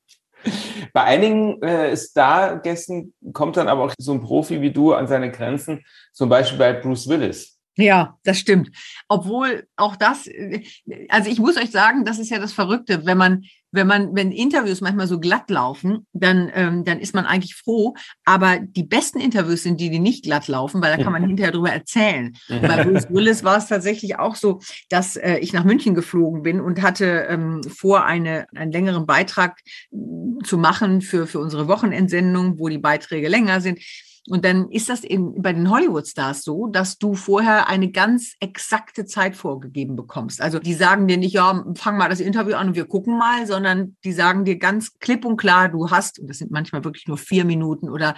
[0.92, 5.30] Bei einigen äh, Stargästen kommt dann aber auch so ein Profi wie du an seine
[5.30, 7.58] Grenzen, zum Beispiel bei Bruce Willis.
[7.76, 8.70] Ja, das stimmt.
[9.08, 10.62] Obwohl auch das, äh,
[11.08, 14.30] also ich muss euch sagen, das ist ja das Verrückte, wenn man, wenn man, wenn
[14.30, 17.94] Interviews manchmal so glatt laufen, dann, ähm, dann ist man eigentlich froh.
[18.26, 21.52] Aber die besten Interviews sind die, die nicht glatt laufen, weil da kann man hinterher
[21.52, 22.36] drüber erzählen.
[22.48, 26.60] Bei Bruce Willis war es tatsächlich auch so, dass äh, ich nach München geflogen bin
[26.60, 29.58] und hatte ähm, vor, eine, einen längeren Beitrag
[30.44, 33.78] zu machen für, für unsere Wochenendsendung, wo die Beiträge länger sind.
[34.28, 39.04] Und dann ist das in, bei den Hollywood-Stars so, dass du vorher eine ganz exakte
[39.04, 40.40] Zeit vorgegeben bekommst.
[40.40, 43.46] Also die sagen dir nicht, ja, fang mal das Interview an und wir gucken mal,
[43.46, 47.08] sondern die sagen dir ganz klipp und klar, du hast, und das sind manchmal wirklich
[47.08, 48.14] nur vier Minuten oder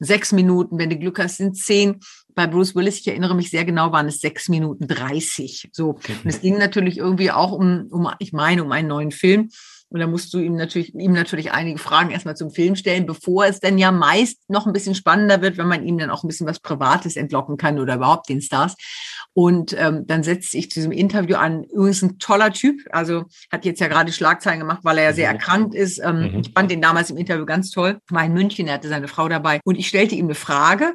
[0.00, 2.00] sechs Minuten, wenn du Glück hast, sind zehn.
[2.34, 5.70] Bei Bruce Willis, ich erinnere mich sehr genau, waren es sechs Minuten dreißig.
[5.72, 5.90] So.
[5.90, 9.50] Und es ging natürlich irgendwie auch um, um, ich meine, um einen neuen Film.
[9.90, 13.46] Und da musst du ihm natürlich, ihm natürlich einige Fragen erstmal zum Film stellen, bevor
[13.46, 16.26] es dann ja meist noch ein bisschen spannender wird, wenn man ihm dann auch ein
[16.26, 18.74] bisschen was Privates entlocken kann oder überhaupt den Stars.
[19.34, 21.62] Und ähm, dann setze ich zu diesem Interview an.
[21.64, 22.80] Übrigens ein toller Typ.
[22.90, 25.36] Also hat jetzt ja gerade Schlagzeilen gemacht, weil er ja sehr mhm.
[25.36, 26.00] erkrankt ist.
[26.02, 26.40] Ähm, mhm.
[26.40, 27.98] Ich fand den damals im Interview ganz toll.
[28.10, 29.60] War in München, er hatte seine Frau dabei.
[29.62, 30.94] Und ich stellte ihm eine Frage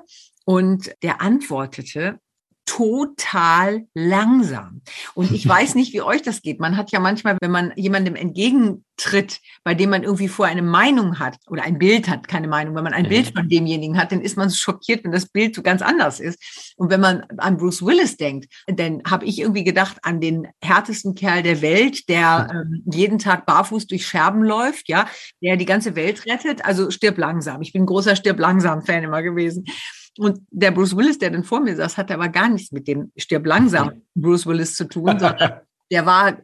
[0.50, 2.18] und der antwortete
[2.66, 4.82] total langsam.
[5.16, 6.60] Und ich weiß nicht, wie euch das geht.
[6.60, 11.20] Man hat ja manchmal, wenn man jemandem entgegentritt, bei dem man irgendwie vor eine Meinung
[11.20, 13.10] hat oder ein Bild hat, keine Meinung, wenn man ein mhm.
[13.10, 16.20] Bild von demjenigen hat, dann ist man so schockiert, wenn das Bild so ganz anders
[16.20, 16.74] ist.
[16.78, 21.16] Und wenn man an Bruce Willis denkt, dann habe ich irgendwie gedacht an den härtesten
[21.16, 25.08] Kerl der Welt, der ähm, jeden Tag barfuß durch Scherben läuft, ja,
[25.42, 26.66] der die ganze Welt rettet.
[26.66, 27.62] Also stirb langsam.
[27.62, 29.66] Ich bin großer stirb langsam Fan immer gewesen.
[30.18, 33.12] Und der Bruce Willis, der dann vor mir saß, hatte aber gar nichts mit dem
[33.16, 36.38] Stirb langsam Bruce Willis zu tun, sondern der war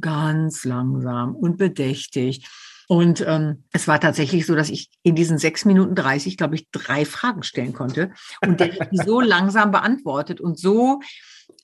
[0.00, 2.46] ganz langsam und bedächtig.
[2.88, 6.68] Und ähm, es war tatsächlich so, dass ich in diesen sechs Minuten dreißig, glaube ich,
[6.70, 8.10] drei Fragen stellen konnte.
[8.44, 11.00] Und der hat die so langsam beantwortet und so,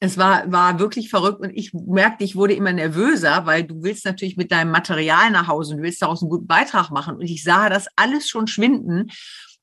[0.01, 1.41] es war, war wirklich verrückt.
[1.41, 5.49] Und ich merkte, ich wurde immer nervöser, weil du willst natürlich mit deinem Material nach
[5.49, 7.17] Hause und willst daraus einen guten Beitrag machen.
[7.17, 9.11] Und ich sah das alles schon schwinden.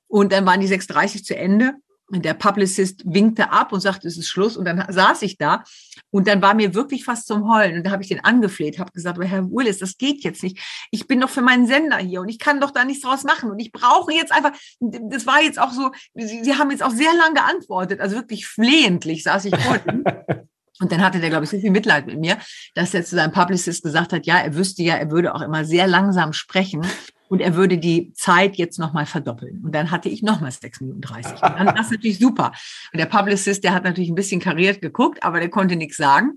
[0.08, 1.73] Und dann waren die 6.30 zu Ende
[2.10, 4.58] der Publicist winkte ab und sagte, es ist Schluss.
[4.58, 5.63] Und dann saß ich da
[6.12, 7.78] und dann war mir wirklich fast zum Heulen.
[7.78, 10.60] Und da habe ich den angefleht, habe gesagt, aber Herr Willis, das geht jetzt nicht.
[10.91, 13.50] Ich bin doch für meinen Sender hier und ich kann doch da nichts draus machen.
[13.50, 16.91] Und ich brauche jetzt einfach, das war jetzt auch so, Sie, Sie haben jetzt auch
[16.91, 19.80] sehr lange geantwortet, also wirklich flehentlich saß ich vor.
[20.82, 22.38] Und dann hatte der, glaube ich, so viel Mitleid mit mir,
[22.74, 25.63] dass er zu seinem Publicist gesagt hat, ja, er wüsste ja, er würde auch immer
[25.63, 26.86] sehr langsam sprechen
[27.29, 29.63] und er würde die Zeit jetzt nochmal verdoppeln.
[29.63, 31.33] Und dann hatte ich nochmal 6 Minuten 30.
[31.33, 32.51] Und dann war das natürlich super.
[32.93, 36.33] Und der Publicist, der hat natürlich ein bisschen kariert geguckt, aber der konnte nichts sagen,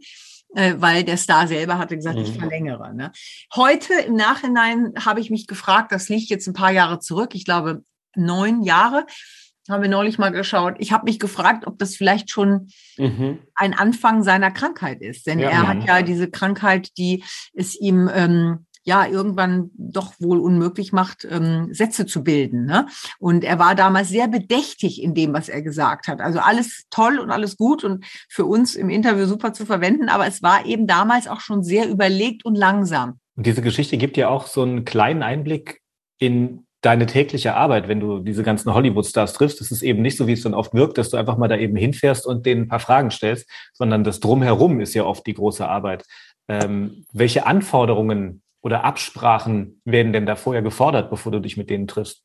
[0.54, 2.24] äh, weil der Star selber hatte gesagt, mhm.
[2.24, 2.94] ich verlängere.
[2.94, 3.12] Ne?
[3.54, 7.44] Heute im Nachhinein habe ich mich gefragt, das liegt jetzt ein paar Jahre zurück, ich
[7.44, 7.82] glaube
[8.14, 9.06] neun Jahre,
[9.68, 10.76] haben wir neulich mal geschaut.
[10.78, 13.38] Ich habe mich gefragt, ob das vielleicht schon mhm.
[13.54, 15.26] ein Anfang seiner Krankheit ist.
[15.26, 17.22] Denn ja, er hat ja diese Krankheit, die
[17.52, 22.64] es ihm ähm, ja irgendwann doch wohl unmöglich macht, ähm, Sätze zu bilden.
[22.64, 22.86] Ne?
[23.18, 26.20] Und er war damals sehr bedächtig in dem, was er gesagt hat.
[26.20, 30.26] Also alles toll und alles gut und für uns im Interview super zu verwenden, aber
[30.26, 33.18] es war eben damals auch schon sehr überlegt und langsam.
[33.36, 35.80] Und diese Geschichte gibt ja auch so einen kleinen Einblick
[36.18, 40.32] in deine tägliche Arbeit, wenn du diese ganzen Hollywood-Stars triffst, ist eben nicht so, wie
[40.32, 42.80] es dann oft wirkt, dass du einfach mal da eben hinfährst und denen ein paar
[42.80, 46.04] Fragen stellst, sondern das Drumherum ist ja oft die große Arbeit.
[46.46, 51.86] Ähm, welche Anforderungen oder Absprachen werden denn da vorher gefordert, bevor du dich mit denen
[51.86, 52.22] triffst?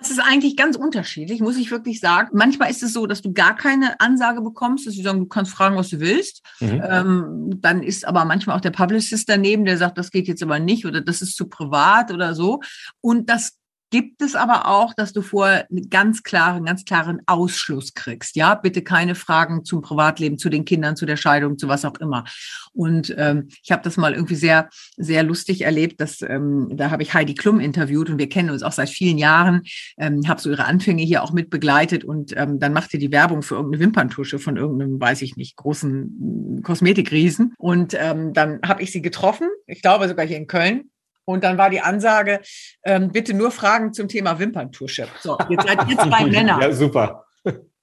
[0.00, 2.30] Das ist eigentlich ganz unterschiedlich, muss ich wirklich sagen.
[2.32, 5.52] Manchmal ist es so, dass du gar keine Ansage bekommst, dass sie sagen, du kannst
[5.52, 6.42] fragen, was du willst.
[6.60, 6.82] Mhm.
[6.88, 10.58] Ähm, dann ist aber manchmal auch der Publicist daneben, der sagt, das geht jetzt aber
[10.58, 12.60] nicht oder das ist zu privat oder so.
[13.02, 13.59] Und das
[13.90, 18.36] gibt es aber auch, dass du vorher einen ganz klaren, ganz klaren Ausschluss kriegst.
[18.36, 21.98] Ja, bitte keine Fragen zum Privatleben, zu den Kindern, zu der Scheidung, zu was auch
[22.00, 22.24] immer.
[22.72, 26.00] Und ähm, ich habe das mal irgendwie sehr, sehr lustig erlebt.
[26.00, 29.18] Dass, ähm, da habe ich Heidi Klum interviewt und wir kennen uns auch seit vielen
[29.18, 29.62] Jahren.
[29.98, 33.42] Ähm, habe so ihre Anfänge hier auch mit begleitet und ähm, dann machte die Werbung
[33.42, 37.54] für irgendeine Wimperntusche von irgendeinem, weiß ich nicht, großen Kosmetikriesen.
[37.58, 40.90] Und ähm, dann habe ich sie getroffen, ich glaube sogar hier in Köln.
[41.24, 42.40] Und dann war die Ansage,
[42.84, 45.08] ähm, bitte nur Fragen zum Thema Wimperntusche.
[45.20, 46.60] So, jetzt seid ihr zwei Männer.
[46.60, 47.26] Ja, super.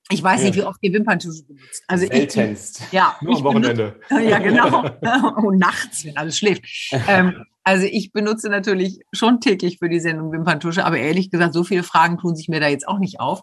[0.09, 1.83] Ich weiß nicht, wie oft ihr Wimperntusche benutzt.
[1.87, 2.81] Also Seltenst.
[2.87, 3.99] Ich, ja, nur am Wochenende.
[4.07, 4.89] Benutze, ja, genau.
[5.47, 6.63] Und nachts, wenn alles schläft.
[7.07, 11.65] Ähm, also ich benutze natürlich schon täglich für die Sendung Wimperntusche, aber ehrlich gesagt, so
[11.65, 13.41] viele Fragen tun sich mir da jetzt auch nicht auf.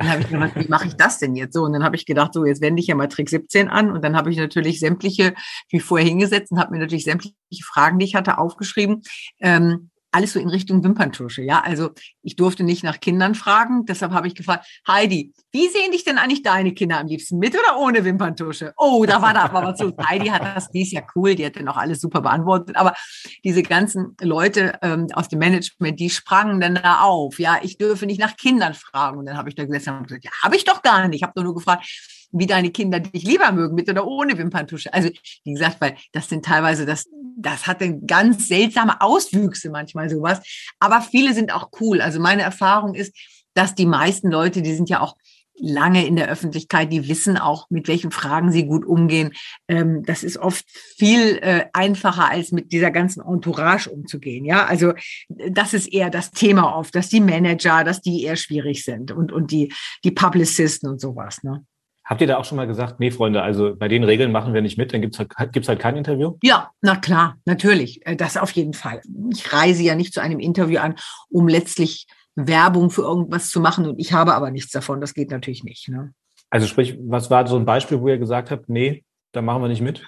[0.00, 1.60] Und habe ich gedacht, wie mache ich das denn jetzt so?
[1.60, 4.02] Und dann habe ich gedacht, so jetzt wende ich ja mal Trick 17 an und
[4.02, 5.34] dann habe ich natürlich sämtliche,
[5.68, 7.34] wie vorher hingesetzt und habe mir natürlich sämtliche
[7.66, 9.02] Fragen, die ich hatte, aufgeschrieben.
[9.40, 11.42] Ähm, alles so in Richtung Wimperntusche.
[11.42, 11.90] Ja, also
[12.22, 13.84] ich durfte nicht nach Kindern fragen.
[13.84, 17.38] Deshalb habe ich gefragt, Heidi, wie sehen dich denn eigentlich deine Kinder am liebsten?
[17.38, 18.72] Mit oder ohne Wimperntusche?
[18.78, 19.80] Oh, da war da aber was.
[20.08, 22.76] Heidi hat das, die ist ja cool, die hat dann auch alles super beantwortet.
[22.76, 22.94] Aber
[23.44, 27.38] diese ganzen Leute ähm, aus dem Management, die sprangen dann da auf.
[27.38, 29.18] Ja, ich dürfe nicht nach Kindern fragen.
[29.18, 31.16] Und dann habe ich da gesessen und gesagt, ja, habe ich doch gar nicht.
[31.16, 31.86] Ich habe nur gefragt,
[32.32, 34.92] wie deine Kinder dich lieber mögen, mit oder ohne Wimperntusche.
[34.92, 35.10] Also,
[35.44, 40.40] wie gesagt, weil das sind teilweise, das, das hat dann ganz seltsame Auswüchse manchmal sowas.
[40.78, 42.00] Aber viele sind auch cool.
[42.00, 43.14] Also meine Erfahrung ist,
[43.54, 45.16] dass die meisten Leute, die sind ja auch
[45.58, 49.32] lange in der Öffentlichkeit, die wissen auch, mit welchen Fragen sie gut umgehen.
[49.68, 50.64] Ähm, das ist oft
[50.96, 54.44] viel äh, einfacher, als mit dieser ganzen Entourage umzugehen.
[54.44, 54.92] Ja, also
[55.28, 59.32] das ist eher das Thema oft, dass die Manager, dass die eher schwierig sind und,
[59.32, 59.72] und die,
[60.04, 61.42] die Publicisten und sowas.
[61.42, 61.64] Ne?
[62.06, 64.62] Habt ihr da auch schon mal gesagt, nee, Freunde, also bei den Regeln machen wir
[64.62, 66.36] nicht mit, dann gibt's halt, gibt's halt kein Interview?
[66.40, 68.06] Ja, na klar, natürlich.
[68.06, 69.02] Äh, das auf jeden Fall.
[69.30, 70.94] Ich reise ja nicht zu einem Interview an,
[71.28, 75.00] um letztlich Werbung für irgendwas zu machen und ich habe aber nichts davon.
[75.00, 75.88] Das geht natürlich nicht.
[75.88, 76.12] Ne?
[76.48, 79.68] Also sprich, was war so ein Beispiel, wo ihr gesagt habt, nee, da machen wir
[79.68, 80.04] nicht mit?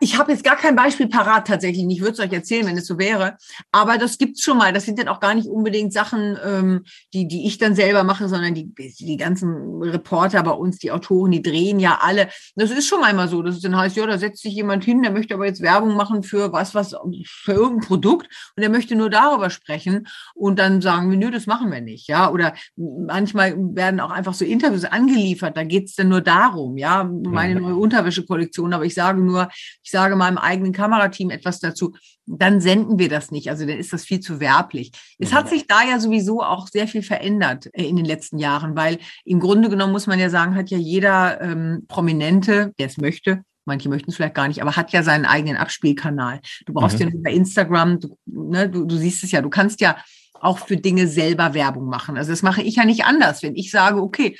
[0.00, 1.86] Ich habe jetzt gar kein Beispiel parat tatsächlich.
[1.90, 3.36] Ich würde es euch erzählen, wenn es so wäre.
[3.70, 4.72] Aber das gibt's schon mal.
[4.72, 8.28] Das sind dann auch gar nicht unbedingt Sachen, ähm, die, die ich dann selber mache,
[8.28, 12.28] sondern die, die ganzen Reporter bei uns, die Autoren, die drehen ja alle.
[12.56, 15.02] Das ist schon einmal so, dass es dann heißt, ja, da setzt sich jemand hin,
[15.02, 16.94] der möchte aber jetzt Werbung machen für was, was,
[17.26, 20.06] für irgendein Produkt und der möchte nur darüber sprechen.
[20.34, 22.08] Und dann sagen wir, nö, das machen wir nicht.
[22.08, 25.58] Ja, oder manchmal werden auch einfach so Interviews angeliefert.
[25.58, 28.72] Da geht's dann nur darum, ja, meine neue Unterwäschekollektion.
[28.72, 29.48] Aber ich sage nur,
[29.82, 31.94] ich sage meinem eigenen Kamerateam etwas dazu,
[32.26, 33.50] dann senden wir das nicht.
[33.50, 34.92] Also dann ist das viel zu werblich.
[35.18, 38.76] Es hat sich da ja sowieso auch sehr viel verändert äh, in den letzten Jahren,
[38.76, 42.98] weil im Grunde genommen muss man ja sagen, hat ja jeder ähm, Prominente, der es
[42.98, 46.40] möchte, manche möchten es vielleicht gar nicht, aber hat ja seinen eigenen Abspielkanal.
[46.66, 47.08] Du brauchst mhm.
[47.08, 49.96] ja bei Instagram, du, ne, du, du siehst es ja, du kannst ja
[50.40, 52.18] auch für Dinge selber Werbung machen.
[52.18, 53.42] Also das mache ich ja nicht anders.
[53.42, 54.36] Wenn ich sage, okay,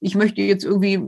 [0.00, 1.00] ich möchte jetzt irgendwie,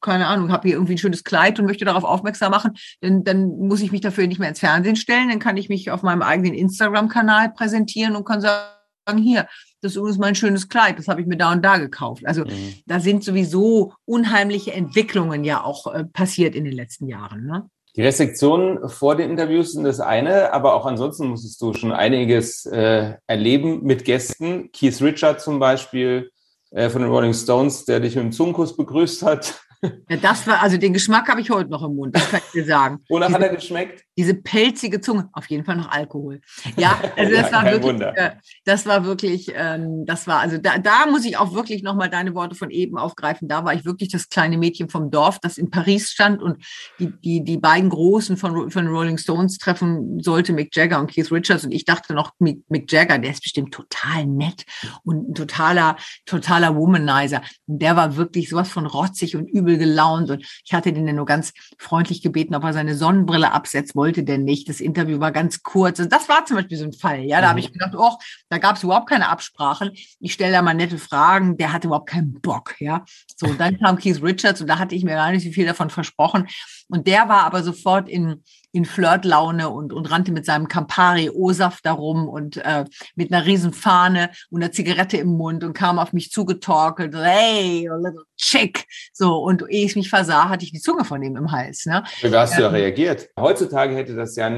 [0.00, 3.48] keine Ahnung, habe hier irgendwie ein schönes Kleid und möchte darauf aufmerksam machen, dann, dann
[3.58, 6.22] muss ich mich dafür nicht mehr ins Fernsehen stellen, dann kann ich mich auf meinem
[6.22, 8.68] eigenen Instagram-Kanal präsentieren und kann sagen,
[9.16, 9.46] hier,
[9.80, 12.26] das ist übrigens mein schönes Kleid, das habe ich mir da und da gekauft.
[12.26, 12.74] Also mhm.
[12.86, 17.46] da sind sowieso unheimliche Entwicklungen ja auch äh, passiert in den letzten Jahren.
[17.46, 17.70] Ne?
[17.96, 22.66] Die Restriktionen vor den Interviews sind das eine, aber auch ansonsten musstest du schon einiges
[22.66, 24.70] äh, erleben mit Gästen.
[24.72, 26.30] Keith Richard zum Beispiel,
[26.70, 29.60] äh, von den Rolling Stones, der dich mit dem Zungenkuss begrüßt hat.
[29.80, 32.52] Ja, das war, also den Geschmack habe ich heute noch im Mund, das kann ich
[32.52, 32.98] dir sagen.
[33.08, 34.04] Wonach hat er geschmeckt?
[34.16, 36.40] Diese pelzige Zunge, auf jeden Fall noch Alkohol.
[36.76, 38.30] Ja, also das ja, war wirklich, äh,
[38.64, 42.34] das war wirklich, ähm, das war, also da, da muss ich auch wirklich nochmal deine
[42.34, 43.46] Worte von eben aufgreifen.
[43.46, 46.64] Da war ich wirklich das kleine Mädchen vom Dorf, das in Paris stand und
[46.98, 51.30] die, die, die beiden Großen von, von Rolling Stones treffen sollte, Mick Jagger und Keith
[51.30, 51.64] Richards.
[51.64, 54.64] Und ich dachte noch, Mick, Mick Jagger, der ist bestimmt total nett
[55.04, 57.42] und ein totaler, totaler Womanizer.
[57.66, 60.30] Und der war wirklich sowas von rotzig und übel gelaunt.
[60.30, 64.38] Und ich hatte den nur ganz freundlich gebeten, ob er seine Sonnenbrille absetzt, wollte der
[64.38, 64.68] nicht.
[64.68, 65.98] Das Interview war ganz kurz.
[65.98, 67.20] Also das war zum Beispiel so ein Fall.
[67.20, 67.50] Ja, da mhm.
[67.50, 68.16] habe ich gedacht, oh,
[68.48, 69.90] da gab es überhaupt keine Absprachen.
[70.20, 71.56] Ich stelle da mal nette Fragen.
[71.56, 72.76] Der hatte überhaupt keinen Bock.
[72.78, 73.04] Ja,
[73.36, 75.90] so dann kam Keith Richards und da hatte ich mir gar nicht so viel davon
[75.90, 76.46] versprochen.
[76.88, 81.86] Und der war aber sofort in, in Flirtlaune und, und rannte mit seinem Campari O-Saft
[81.86, 86.12] darum und äh, mit einer riesen Fahne und einer Zigarette im Mund und kam auf
[86.12, 88.84] mich zugetorkelt, hey, little chick.
[89.12, 91.86] So, und ehe ich mich versah, hatte ich die Zunge von ihm im Hals.
[91.86, 92.04] Ne?
[92.20, 93.28] Wie hast du da ähm, reagiert?
[93.38, 94.50] Heutzutage hätte das ja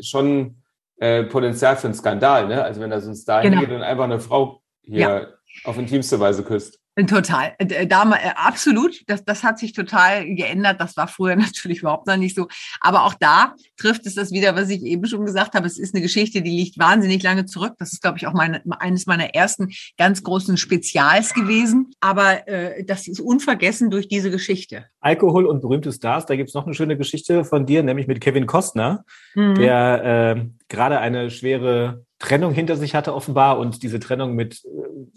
[0.00, 0.62] schon
[0.98, 2.62] äh, Potenzial für einen Skandal, ne?
[2.62, 3.58] Also wenn da so ein Star genau.
[3.58, 5.26] hingeht und einfach eine Frau hier ja.
[5.64, 6.78] auf intimste Weise küsst.
[6.96, 7.54] Total.
[7.58, 9.02] Äh, äh, da, äh, absolut.
[9.08, 10.80] Das, das hat sich total geändert.
[10.80, 12.46] Das war früher natürlich überhaupt noch nicht so.
[12.80, 15.66] Aber auch da trifft es das wieder, was ich eben schon gesagt habe.
[15.66, 17.72] Es ist eine Geschichte, die liegt wahnsinnig lange zurück.
[17.78, 21.90] Das ist, glaube ich, auch meine, eines meiner ersten ganz großen Spezials gewesen.
[22.00, 24.86] Aber äh, das ist unvergessen durch diese Geschichte.
[25.00, 26.26] Alkohol und berühmte Stars.
[26.26, 29.04] Da gibt es noch eine schöne Geschichte von dir, nämlich mit Kevin Costner,
[29.34, 29.56] mhm.
[29.56, 34.62] der äh, gerade eine schwere Trennung hinter sich hatte offenbar und diese Trennung mit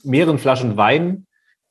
[0.04, 1.27] mehreren Flaschen Wein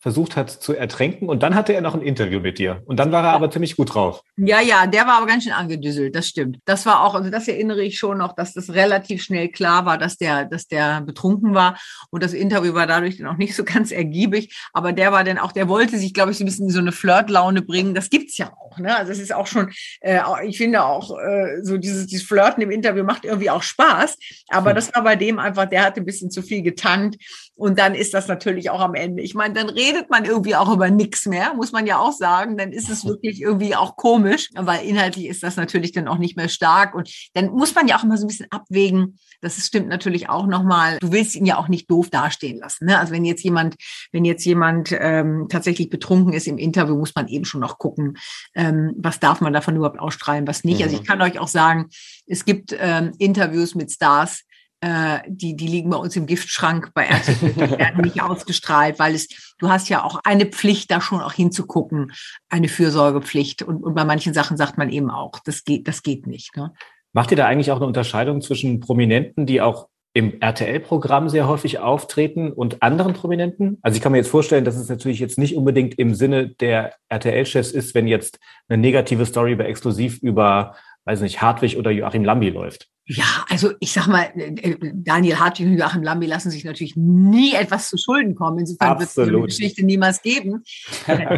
[0.07, 1.29] versucht hat zu ertränken.
[1.29, 2.81] Und dann hatte er noch ein Interview mit dir.
[2.85, 4.23] Und dann war er aber ziemlich gut drauf.
[4.37, 6.61] Ja, ja, der war aber ganz schön angedüsselt, das stimmt.
[6.65, 9.99] Das war auch, also das erinnere ich schon noch, dass das relativ schnell klar war,
[9.99, 11.77] dass der, dass der betrunken war.
[12.11, 14.57] Und das Interview war dadurch dann auch nicht so ganz ergiebig.
[14.73, 16.79] Aber der war dann auch, der wollte sich, glaube ich, so ein bisschen in so
[16.79, 17.93] eine Flirtlaune bringen.
[17.93, 18.79] Das gibt's ja auch.
[18.79, 18.97] Ne?
[18.97, 22.71] Also es ist auch schon, äh, ich finde auch, äh, so dieses, dieses Flirten im
[22.71, 24.19] Interview macht irgendwie auch Spaß.
[24.51, 24.77] Aber hm.
[24.77, 27.17] das war bei dem einfach, der hatte ein bisschen zu viel getankt.
[27.57, 29.23] Und dann ist das natürlich auch am Ende.
[29.23, 32.59] Ich meine, dann redet man irgendwie auch über nichts mehr, muss man ja auch sagen.
[32.59, 36.37] Dann ist es wirklich irgendwie auch komisch, weil inhaltlich ist das natürlich dann auch nicht
[36.37, 36.95] mehr stark.
[36.95, 39.19] Und dann muss man ja auch immer so ein bisschen abwägen.
[39.41, 40.99] Das stimmt natürlich auch nochmal.
[41.01, 42.87] Du willst ihn ja auch nicht doof dastehen lassen.
[42.87, 42.99] Ne?
[42.99, 43.77] Also wenn jetzt jemand,
[44.13, 48.19] wenn jetzt jemand ähm, tatsächlich betrunken ist im Interview, muss man eben schon noch gucken,
[48.55, 50.83] ähm, was darf man davon überhaupt ausstrahlen, was nicht.
[50.83, 50.97] Also mhm.
[50.97, 51.89] Also ich kann euch auch sagen,
[52.27, 54.45] es gibt ähm, Interviews mit Stars,
[54.81, 59.15] äh, die, die liegen bei uns im Giftschrank bei RTL, die werden nicht ausgestrahlt, weil
[59.15, 62.13] es, du hast ja auch eine Pflicht, da schon auch hinzugucken,
[62.49, 63.63] eine Fürsorgepflicht.
[63.63, 66.57] Und, und bei manchen Sachen sagt man eben auch, das geht, das geht nicht.
[66.57, 66.73] Ne?
[67.13, 71.79] Macht ihr da eigentlich auch eine Unterscheidung zwischen Prominenten, die auch im RTL-Programm sehr häufig
[71.79, 73.79] auftreten und anderen Prominenten?
[73.83, 76.95] Also ich kann mir jetzt vorstellen, dass es natürlich jetzt nicht unbedingt im Sinne der
[77.09, 82.25] RTL-Chefs ist, wenn jetzt eine negative Story bei Exklusiv über, weiß nicht, Hartwig oder Joachim
[82.25, 82.89] Lambi läuft.
[83.09, 86.97] Ja, also ich sag mal, äh, äh, Daniel Hartwig und Joachim Lambi lassen sich natürlich
[86.97, 88.59] nie etwas zu Schulden kommen.
[88.59, 90.65] Insofern wird es die Geschichte niemals geben.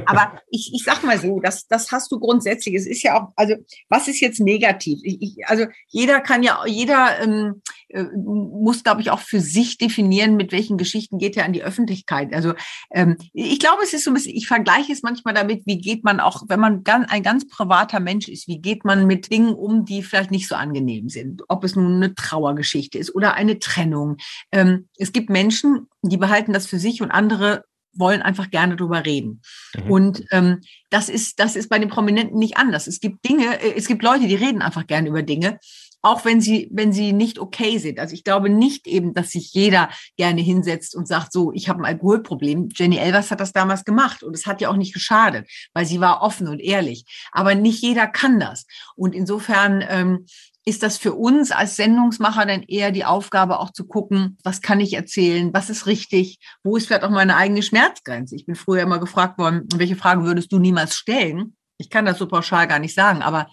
[0.07, 2.75] Aber ich, ich sag mal so, das, das hast du grundsätzlich.
[2.75, 3.55] Es ist ja auch, also
[3.91, 4.99] was ist jetzt negativ?
[5.03, 9.79] Ich, ich, also jeder kann ja, jeder ähm, äh, muss, glaube ich, auch für sich
[9.79, 12.35] definieren, mit welchen Geschichten geht er an die Öffentlichkeit.
[12.35, 12.53] Also
[12.91, 16.05] ähm, ich glaube, es ist so ein bisschen, ich vergleiche es manchmal damit, wie geht
[16.05, 19.55] man auch, wenn man ganz, ein ganz privater Mensch ist, wie geht man mit Dingen
[19.55, 21.43] um, die vielleicht nicht so angenehm sind.
[21.49, 24.17] Ob ob es nun eine Trauergeschichte ist oder eine Trennung.
[24.53, 29.05] Ähm, es gibt Menschen, die behalten das für sich und andere wollen einfach gerne drüber
[29.05, 29.43] reden.
[29.75, 29.91] Mhm.
[29.91, 32.87] Und ähm, das ist das ist bei den Prominenten nicht anders.
[32.87, 35.59] Es gibt Dinge, äh, es gibt Leute, die reden einfach gerne über Dinge,
[36.03, 37.99] auch wenn sie wenn sie nicht okay sind.
[37.99, 41.81] Also ich glaube nicht eben, dass sich jeder gerne hinsetzt und sagt, so ich habe
[41.81, 42.69] ein Alkoholproblem.
[42.75, 46.01] Jenny Elvers hat das damals gemacht und es hat ja auch nicht geschadet, weil sie
[46.01, 47.05] war offen und ehrlich.
[47.33, 48.67] Aber nicht jeder kann das.
[48.97, 50.27] Und insofern ähm,
[50.69, 54.81] ist das für uns als Sendungsmacher dann eher die Aufgabe auch zu gucken, was kann
[54.81, 58.37] ich erzählen, was ist richtig, wo ist vielleicht auch meine eigene Schmerzgrenze.
[58.37, 61.57] Ich bin früher immer gefragt worden, welche Fragen würdest du niemals stellen?
[61.79, 63.49] Ich kann das so pauschal gar nicht sagen, aber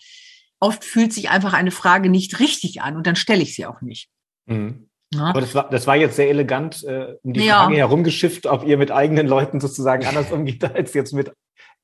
[0.60, 3.82] oft fühlt sich einfach eine Frage nicht richtig an und dann stelle ich sie auch
[3.82, 4.10] nicht.
[4.46, 4.90] Mhm.
[5.14, 5.26] Ja.
[5.26, 7.64] Aber das war, das war jetzt sehr elegant äh, um die ja.
[7.64, 11.32] Frage herumgeschifft, ob ihr mit eigenen Leuten sozusagen anders umgeht als jetzt mit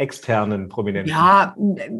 [0.01, 1.11] externen Prominenten?
[1.11, 1.55] Ja,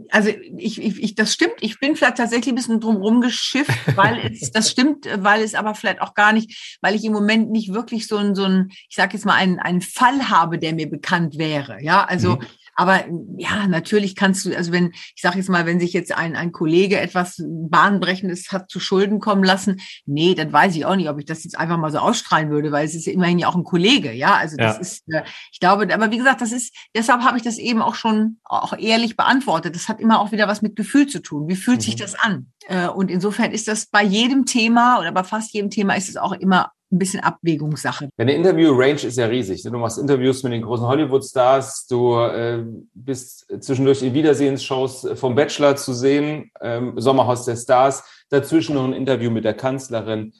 [0.09, 1.53] also ich, ich, ich, das stimmt.
[1.61, 5.75] Ich bin vielleicht tatsächlich ein bisschen drumherum geschifft, weil es, das stimmt, weil es aber
[5.75, 8.95] vielleicht auch gar nicht, weil ich im Moment nicht wirklich so ein, so ein, ich
[8.95, 11.77] sage jetzt mal einen, einen Fall habe, der mir bekannt wäre.
[11.81, 12.45] Ja, also mhm.
[12.75, 13.03] Aber
[13.37, 16.51] ja, natürlich kannst du, also wenn, ich sage jetzt mal, wenn sich jetzt ein, ein
[16.51, 21.19] Kollege etwas Bahnbrechendes hat zu Schulden kommen lassen, nee, dann weiß ich auch nicht, ob
[21.19, 23.63] ich das jetzt einfach mal so ausstrahlen würde, weil es ist immerhin ja auch ein
[23.63, 24.35] Kollege, ja.
[24.35, 24.81] Also das ja.
[24.81, 27.95] ist, äh, ich glaube, aber wie gesagt, das ist, deshalb habe ich das eben auch
[27.95, 29.75] schon auch ehrlich beantwortet.
[29.75, 31.47] Das hat immer auch wieder was mit Gefühl zu tun.
[31.47, 31.83] Wie fühlt mhm.
[31.83, 32.51] sich das an?
[32.67, 36.17] Äh, und insofern ist das bei jedem Thema oder bei fast jedem Thema ist es
[36.17, 38.09] auch immer ein bisschen Abwägungssache.
[38.17, 39.63] Deine Interview-Range ist ja riesig.
[39.63, 42.63] Du machst Interviews mit den großen Hollywood-Stars, du äh,
[42.93, 48.93] bist zwischendurch in Wiedersehensshows vom Bachelor zu sehen, ähm, Sommerhaus der Stars, dazwischen noch ein
[48.93, 50.33] Interview mit der Kanzlerin.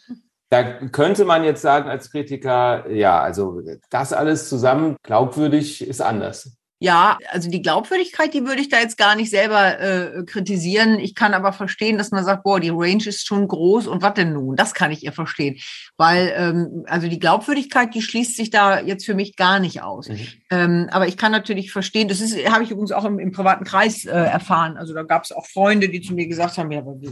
[0.49, 6.58] Da könnte man jetzt sagen als Kritiker, ja, also das alles zusammen glaubwürdig ist anders.
[6.84, 10.98] Ja, also die Glaubwürdigkeit, die würde ich da jetzt gar nicht selber äh, kritisieren.
[10.98, 14.16] Ich kann aber verstehen, dass man sagt, boah, die Range ist schon groß und was
[14.16, 14.56] denn nun?
[14.56, 15.60] Das kann ich ihr verstehen.
[15.98, 20.10] Weil, ähm, also die Glaubwürdigkeit, die schließt sich da jetzt für mich gar nicht aus.
[20.10, 20.28] Mhm.
[20.50, 23.64] Ähm, aber ich kann natürlich verstehen, das ist, habe ich übrigens auch im, im privaten
[23.64, 24.76] Kreis äh, erfahren.
[24.76, 27.12] Also da gab es auch Freunde, die zu mir gesagt haben, ja, aber wie,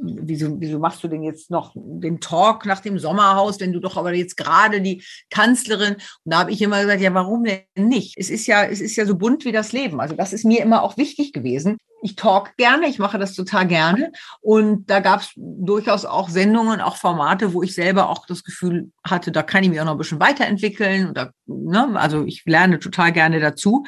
[0.00, 3.98] wieso, wieso machst du denn jetzt noch den Talk nach dem Sommerhaus, wenn du doch
[3.98, 8.14] aber jetzt gerade die Kanzlerin, und da habe ich immer gesagt, ja, warum denn nicht?
[8.16, 10.00] Es ist ja, es ist ja ja so bunt wie das Leben.
[10.00, 11.78] Also das ist mir immer auch wichtig gewesen.
[12.04, 14.12] Ich talk gerne, ich mache das total gerne.
[14.40, 18.90] Und da gab es durchaus auch Sendungen, auch Formate, wo ich selber auch das Gefühl
[19.04, 21.10] hatte, da kann ich mich auch noch ein bisschen weiterentwickeln.
[21.10, 23.84] Oder, ne, also ich lerne total gerne dazu.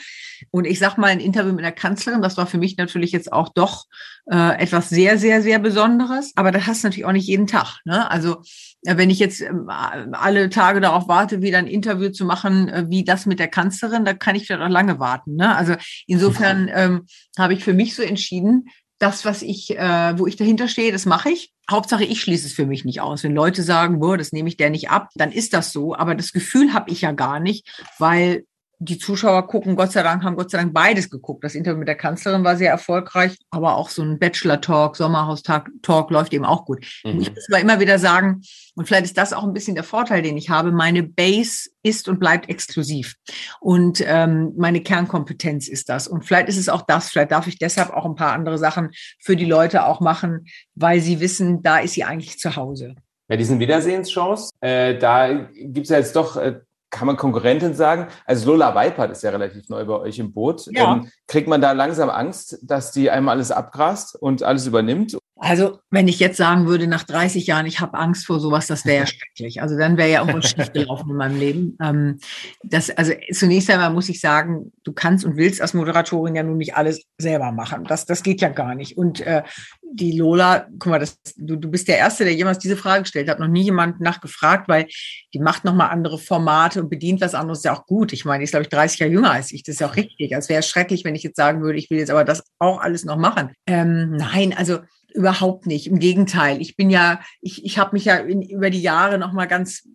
[0.50, 3.32] Und ich sag mal, ein Interview mit der Kanzlerin, das war für mich natürlich jetzt
[3.32, 3.86] auch doch
[4.30, 6.32] äh, etwas sehr, sehr, sehr Besonderes.
[6.36, 7.80] Aber das hast du natürlich auch nicht jeden Tag.
[7.84, 8.08] Ne?
[8.08, 8.42] Also
[8.84, 13.04] wenn ich jetzt ähm, alle Tage darauf warte, wieder ein Interview zu machen, äh, wie
[13.04, 15.36] das mit der Kanzlerin, da kann ich vielleicht auch lange warten.
[15.36, 15.54] Ne?
[15.56, 15.74] Also
[16.06, 17.06] insofern ähm,
[17.38, 18.68] habe ich für mich so entschieden,
[18.98, 21.52] das, was ich, äh, wo ich dahinter stehe, das mache ich.
[21.70, 23.24] Hauptsache, ich schließe es für mich nicht aus.
[23.24, 25.94] Wenn Leute sagen, boah, das nehme ich der nicht ab, dann ist das so.
[25.94, 28.44] Aber das Gefühl habe ich ja gar nicht, weil
[28.78, 31.44] die Zuschauer gucken, Gott sei Dank, haben Gott sei Dank beides geguckt.
[31.44, 36.32] Das Interview mit der Kanzlerin war sehr erfolgreich, aber auch so ein Bachelor-Talk, Sommerhaus-Talk läuft
[36.32, 36.84] eben auch gut.
[37.04, 37.20] Mhm.
[37.20, 38.42] Ich muss aber immer wieder sagen,
[38.74, 42.08] und vielleicht ist das auch ein bisschen der Vorteil, den ich habe, meine Base ist
[42.08, 43.14] und bleibt exklusiv.
[43.60, 46.08] Und ähm, meine Kernkompetenz ist das.
[46.08, 48.90] Und vielleicht ist es auch das, vielleicht darf ich deshalb auch ein paar andere Sachen
[49.20, 52.94] für die Leute auch machen, weil sie wissen, da ist sie eigentlich zu Hause.
[53.26, 56.60] Bei diesen Wiedersehensshows, äh, da gibt es ja jetzt doch äh,
[56.94, 58.06] kann man Konkurrentin sagen?
[58.24, 60.66] Also Lola Weipert ist ja relativ neu bei euch im Boot.
[60.70, 60.94] Ja.
[60.94, 65.18] Ähm, kriegt man da langsam Angst, dass die einmal alles abgrast und alles übernimmt?
[65.44, 68.86] Also, wenn ich jetzt sagen würde, nach 30 Jahren, ich habe Angst vor sowas, das
[68.86, 69.60] wäre ja schrecklich.
[69.60, 71.76] Also dann wäre ja irgendwas schief gelaufen in meinem Leben.
[71.82, 72.18] Ähm,
[72.62, 76.56] das, also zunächst einmal muss ich sagen, du kannst und willst als Moderatorin ja nun
[76.56, 77.84] nicht alles selber machen.
[77.84, 78.96] Das, das geht ja gar nicht.
[78.96, 79.42] Und äh,
[79.82, 83.28] die Lola, guck mal, das, du, du bist der Erste, der jemals diese Frage gestellt
[83.28, 83.38] hat.
[83.38, 84.86] Noch nie jemand nachgefragt, weil
[85.34, 87.58] die macht nochmal andere Formate und bedient was anderes.
[87.58, 88.14] Ist ja auch gut.
[88.14, 89.62] Ich meine, die ist, glaube ich, 30 Jahre jünger als ich.
[89.62, 90.34] Das ist ja auch richtig.
[90.34, 93.04] Also wäre schrecklich, wenn ich jetzt sagen würde, ich will jetzt aber das auch alles
[93.04, 93.52] noch machen.
[93.66, 94.78] Ähm, nein, also
[95.14, 95.86] überhaupt nicht.
[95.86, 96.60] Im Gegenteil.
[96.60, 99.88] Ich bin ja, ich, ich habe mich ja in, über die Jahre noch mal ganz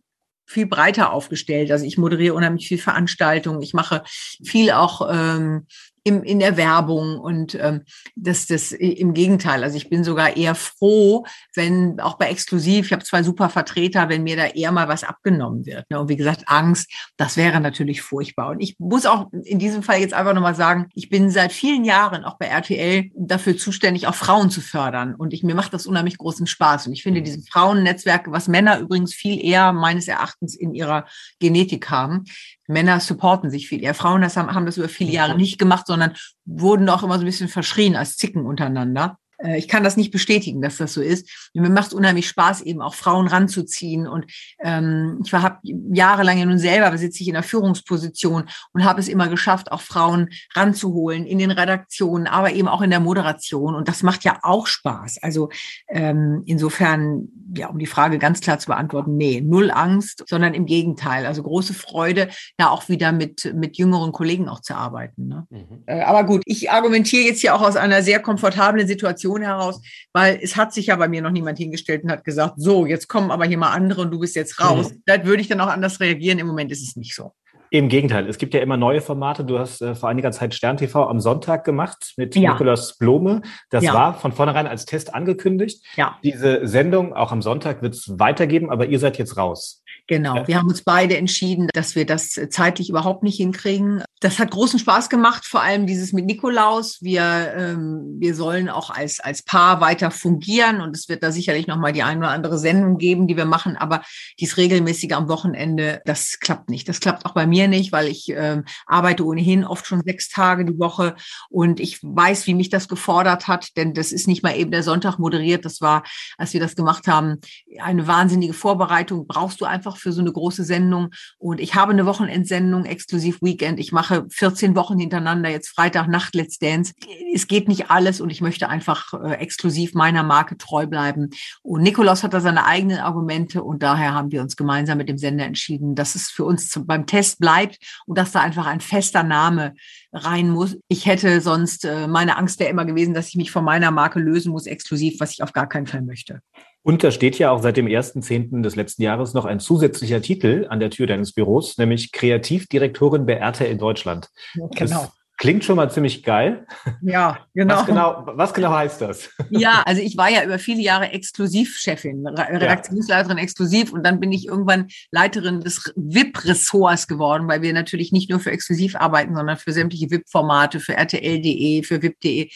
[0.48, 1.72] viel breiter aufgestellt.
[1.72, 3.62] Also ich moderiere unheimlich viel Veranstaltungen.
[3.62, 4.04] Ich mache
[4.44, 5.68] viel auch ähm,
[6.04, 7.82] im, in der Werbung und ähm,
[8.16, 9.64] das, das im Gegenteil.
[9.64, 11.26] Also ich bin sogar eher froh,
[11.56, 15.04] wenn auch bei Exklusiv, ich habe zwei super Vertreter, wenn mir da eher mal was
[15.04, 15.90] abgenommen wird.
[15.90, 16.00] Ne?
[16.00, 18.50] Und wie gesagt, Angst, das wäre natürlich furchtbar.
[18.50, 21.84] Und ich muss auch in diesem Fall jetzt einfach nochmal sagen, ich bin seit vielen
[21.84, 25.16] Jahren auch bei RTL dafür zuständig, auch Frauen zu fördern.
[25.16, 26.88] Und ich, mir macht das unheimlich großen Spaß.
[26.88, 31.06] Und ich finde diese Frauennetzwerke, was Männer übrigens viel eher meines Erachtens in ihrer
[31.40, 32.26] Genetik haben,
[32.70, 33.96] Männer supporten sich viel eher.
[33.96, 36.14] Frauen das haben, haben das über viele Jahre nicht gemacht, sondern
[36.46, 39.18] wurden auch immer so ein bisschen verschrien als Zicken untereinander.
[39.44, 41.50] Äh, ich kann das nicht bestätigen, dass das so ist.
[41.54, 44.08] Mir macht es unheimlich Spaß, eben auch Frauen ranzuziehen.
[44.08, 44.26] Und
[44.62, 49.08] ähm, ich habe jahrelang ja nun selber sitze ich in der Führungsposition und habe es
[49.08, 53.76] immer geschafft, auch Frauen ranzuholen in den Redaktionen, aber eben auch in der Moderation.
[53.76, 55.20] Und das macht ja auch Spaß.
[55.22, 55.50] Also
[55.88, 60.66] ähm, insofern, ja, um die Frage ganz klar zu beantworten, nee, null Angst, sondern im
[60.66, 61.26] Gegenteil.
[61.26, 65.28] Also große Freude, da auch wieder mit, mit jüngeren Kollegen auch zu arbeiten.
[65.28, 65.48] Ne?
[65.50, 65.84] Mhm.
[65.86, 69.82] Äh, aber gut, ich argumentiere jetzt hier auch aus einer sehr komfortablen Situation Situation heraus,
[70.14, 73.08] weil es hat sich ja bei mir noch niemand hingestellt und hat gesagt, so, jetzt
[73.08, 74.92] kommen aber hier mal andere und du bist jetzt raus.
[74.92, 75.04] Mhm.
[75.06, 76.40] Da würde ich dann auch anders reagieren.
[76.40, 77.34] Im Moment ist es nicht so.
[77.72, 79.44] Im Gegenteil, es gibt ja immer neue Formate.
[79.44, 82.54] Du hast äh, vor einiger Zeit Stern TV am Sonntag gemacht mit ja.
[82.54, 83.44] Nikolaus Blome.
[83.70, 83.94] Das ja.
[83.94, 85.86] war von vornherein als Test angekündigt.
[85.96, 86.18] Ja.
[86.24, 89.84] Diese Sendung, auch am Sonntag, wird es weitergeben, aber ihr seid jetzt raus.
[90.10, 94.04] Genau, wir haben uns beide entschieden, dass wir das zeitlich überhaupt nicht hinkriegen.
[94.20, 96.98] Das hat großen Spaß gemacht, vor allem dieses mit Nikolaus.
[97.02, 101.68] Wir, ähm, wir sollen auch als, als Paar weiter fungieren und es wird da sicherlich
[101.68, 104.02] nochmal die eine oder andere Sendung geben, die wir machen, aber
[104.40, 106.90] dies regelmäßige am Wochenende, das klappt nicht.
[106.90, 110.66] Das klappt auch bei mir nicht, weil ich ähm, arbeite ohnehin oft schon sechs Tage
[110.66, 111.16] die Woche
[111.50, 114.82] und ich weiß, wie mich das gefordert hat, denn das ist nicht mal eben der
[114.82, 115.66] Sonntag moderiert.
[115.66, 116.02] Das war,
[116.40, 117.38] als wir das gemacht haben,
[117.80, 119.28] eine wahnsinnige Vorbereitung.
[119.28, 121.10] Brauchst du einfach für so eine große Sendung.
[121.38, 123.80] Und ich habe eine Wochenendsendung, exklusiv Weekend.
[123.80, 126.94] Ich mache 14 Wochen hintereinander, jetzt Freitag Nacht Let's Dance.
[127.34, 131.30] Es geht nicht alles und ich möchte einfach äh, exklusiv meiner Marke treu bleiben.
[131.62, 135.18] Und Nikolaus hat da seine eigenen Argumente und daher haben wir uns gemeinsam mit dem
[135.18, 138.82] Sender entschieden, dass es für uns zum, beim Test bleibt und dass da einfach ein
[138.82, 139.74] fester Name
[140.12, 140.78] rein muss.
[140.88, 144.20] Ich hätte sonst, äh, meine Angst wäre immer gewesen, dass ich mich von meiner Marke
[144.20, 146.42] lösen muss, exklusiv, was ich auf gar keinen Fall möchte.
[146.82, 148.62] Und da steht ja auch seit dem 1.10.
[148.62, 153.34] des letzten Jahres noch ein zusätzlicher Titel an der Tür deines Büros, nämlich Kreativdirektorin bei
[153.34, 154.30] RTL Deutschland.
[154.54, 154.70] Genau.
[154.78, 156.68] Das Klingt schon mal ziemlich geil.
[157.02, 157.76] Ja, genau.
[157.76, 159.30] Was genau, was genau heißt das?
[159.50, 163.44] Ja, also ich war ja über viele Jahre Exklusivchefin, Redaktionsleiterin ja.
[163.44, 168.42] exklusiv und dann bin ich irgendwann Leiterin des VIP-Ressorts geworden, weil wir natürlich nicht nur
[168.42, 172.50] für exklusiv arbeiten, sondern für sämtliche VIP-Formate, für RTL.de, für VIP.de.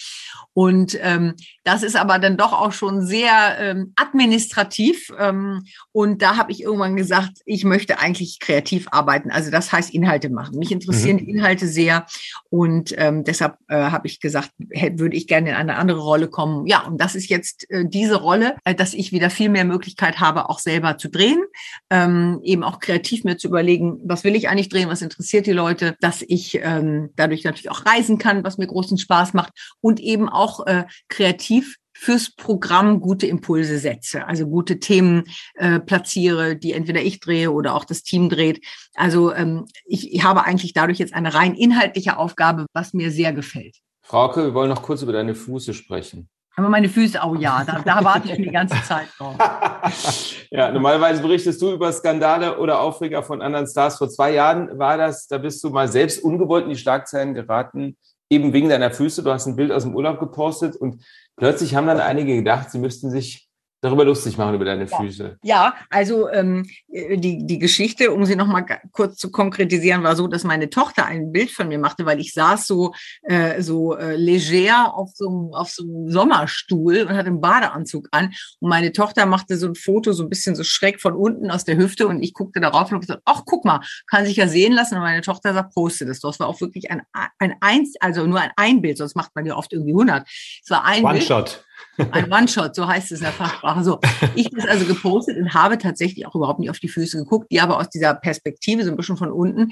[0.51, 5.11] Und ähm, das ist aber dann doch auch schon sehr ähm, administrativ.
[5.17, 5.63] Ähm,
[5.93, 9.31] und da habe ich irgendwann gesagt, ich möchte eigentlich kreativ arbeiten.
[9.31, 10.57] Also das heißt Inhalte machen.
[10.59, 11.29] Mich interessieren mhm.
[11.29, 12.05] Inhalte sehr.
[12.49, 15.99] Und und ähm, deshalb äh, habe ich gesagt, hätte, würde ich gerne in eine andere
[15.99, 16.65] Rolle kommen.
[16.65, 20.19] Ja, und das ist jetzt äh, diese Rolle, äh, dass ich wieder viel mehr Möglichkeit
[20.19, 21.43] habe, auch selber zu drehen,
[21.91, 25.51] ähm, eben auch kreativ mir zu überlegen, was will ich eigentlich drehen, was interessiert die
[25.51, 29.99] Leute, dass ich ähm, dadurch natürlich auch reisen kann, was mir großen Spaß macht und
[29.99, 35.23] eben auch äh, kreativ fürs Programm gute Impulse setze, also gute Themen
[35.55, 38.65] äh, platziere, die entweder ich drehe oder auch das Team dreht.
[38.95, 43.33] Also ähm, ich, ich habe eigentlich dadurch jetzt eine rein inhaltliche Aufgabe, was mir sehr
[43.33, 43.77] gefällt.
[44.01, 46.29] Frauke, wir wollen noch kurz über deine Füße sprechen.
[46.55, 49.35] Aber meine Füße, oh ja, da, da warte ich die ganze Zeit drauf.
[50.51, 53.97] ja, normalerweise berichtest du über Skandale oder Aufreger von anderen Stars.
[53.97, 57.97] Vor zwei Jahren war das, da bist du mal selbst ungewollt in die Schlagzeilen geraten,
[58.29, 59.23] eben wegen deiner Füße.
[59.23, 61.03] Du hast ein Bild aus dem Urlaub gepostet und
[61.35, 63.42] plötzlich haben dann einige gedacht, sie müssten sich
[63.83, 65.37] darüber lustig machen, über deine Füße.
[65.43, 70.45] Ja, also ähm, die, die Geschichte, um sie nochmal kurz zu konkretisieren, war so, dass
[70.45, 74.93] meine Tochter ein Bild von mir machte, weil ich saß so, äh, so äh, leger
[74.95, 78.33] auf so, einem, auf so einem Sommerstuhl und hatte einen Badeanzug an.
[78.61, 81.65] Und meine Tochter machte so ein Foto so ein bisschen so schräg von unten aus
[81.65, 84.47] der Hüfte und ich guckte darauf und habe gesagt, ach, guck mal, kann sich ja
[84.47, 84.95] sehen lassen.
[84.95, 86.21] Und meine Tochter sagt, poste das.
[86.21, 87.01] Das war auch wirklich ein,
[87.37, 90.25] ein Eins, also nur ein Einbild, sonst macht man ja oft irgendwie 100.
[90.25, 91.65] Es war ein One-Shot.
[91.97, 92.13] Bild.
[92.13, 93.72] Ein One-Shot, so heißt es in der Fachsprache.
[93.81, 93.99] So,
[94.35, 97.51] ich habe es also gepostet und habe tatsächlich auch überhaupt nicht auf die Füße geguckt,
[97.51, 99.71] die aber aus dieser Perspektive, so ein bisschen von unten,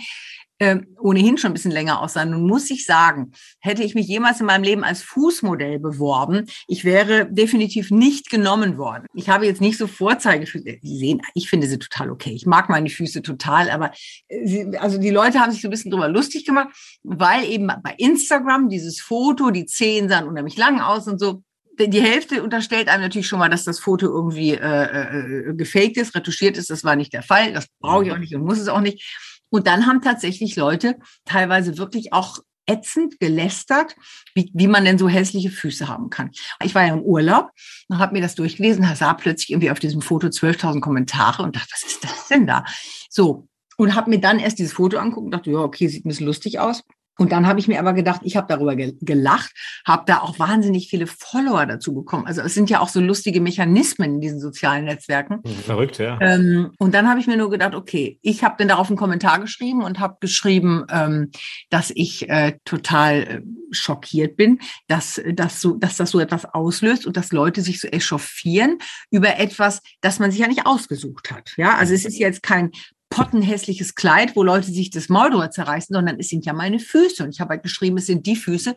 [0.62, 2.30] äh, ohnehin schon ein bisschen länger aussahen.
[2.30, 6.86] Nun muss ich sagen, hätte ich mich jemals in meinem Leben als Fußmodell beworben, ich
[6.86, 9.08] wäre definitiv nicht genommen worden.
[9.16, 10.78] Ich habe jetzt nicht so Vorzeigefüße.
[10.84, 12.32] Die sehen, ich finde sie total okay.
[12.32, 13.91] Ich mag meine Füße total, aber
[14.28, 16.70] äh, sie, also die Leute haben sich so ein bisschen drüber lustig gemacht,
[17.02, 21.41] weil eben bei Instagram dieses Foto, die Zehen sahen unheimlich lang aus und so
[21.80, 26.15] die Hälfte unterstellt einem natürlich schon mal, dass das Foto irgendwie äh, äh, gefaked ist,
[26.15, 26.69] retuschiert ist.
[26.69, 27.53] Das war nicht der Fall.
[27.53, 29.17] Das brauche ich auch nicht und muss es auch nicht.
[29.49, 33.95] Und dann haben tatsächlich Leute teilweise wirklich auch ätzend gelästert,
[34.34, 36.32] wie, wie man denn so hässliche Füße haben kann.
[36.63, 37.49] Ich war ja im Urlaub
[37.89, 41.69] und habe mir das durchgelesen, sah plötzlich irgendwie auf diesem Foto 12.000 Kommentare und dachte,
[41.72, 42.63] was ist das denn da?
[43.09, 43.47] So,
[43.78, 46.28] und habe mir dann erst dieses Foto angucken und dachte, ja, okay, sieht ein bisschen
[46.28, 46.84] lustig aus.
[47.18, 49.51] Und dann habe ich mir aber gedacht, ich habe darüber gelacht,
[49.86, 52.26] habe da auch wahnsinnig viele Follower dazu bekommen.
[52.26, 55.41] Also es sind ja auch so lustige Mechanismen in diesen sozialen Netzwerken.
[55.43, 56.18] Mhm, verrückt, ja.
[56.22, 59.39] Ähm, und dann habe ich mir nur gedacht, okay, ich habe dann darauf einen Kommentar
[59.39, 61.32] geschrieben und habe geschrieben, ähm,
[61.70, 63.41] dass ich äh, total äh,
[63.72, 67.88] schockiert bin, dass, dass, so, dass das so etwas auslöst und dass Leute sich so
[67.88, 68.78] echauffieren
[69.12, 71.53] über etwas, das man sich ja nicht ausgesucht hat.
[71.57, 72.72] Ja, also es ist jetzt kein
[73.12, 77.24] pottenhässliches Kleid, wo Leute sich das Maul drüber zerreißen, sondern es sind ja meine Füße.
[77.24, 78.74] Und ich habe halt geschrieben, es sind die Füße,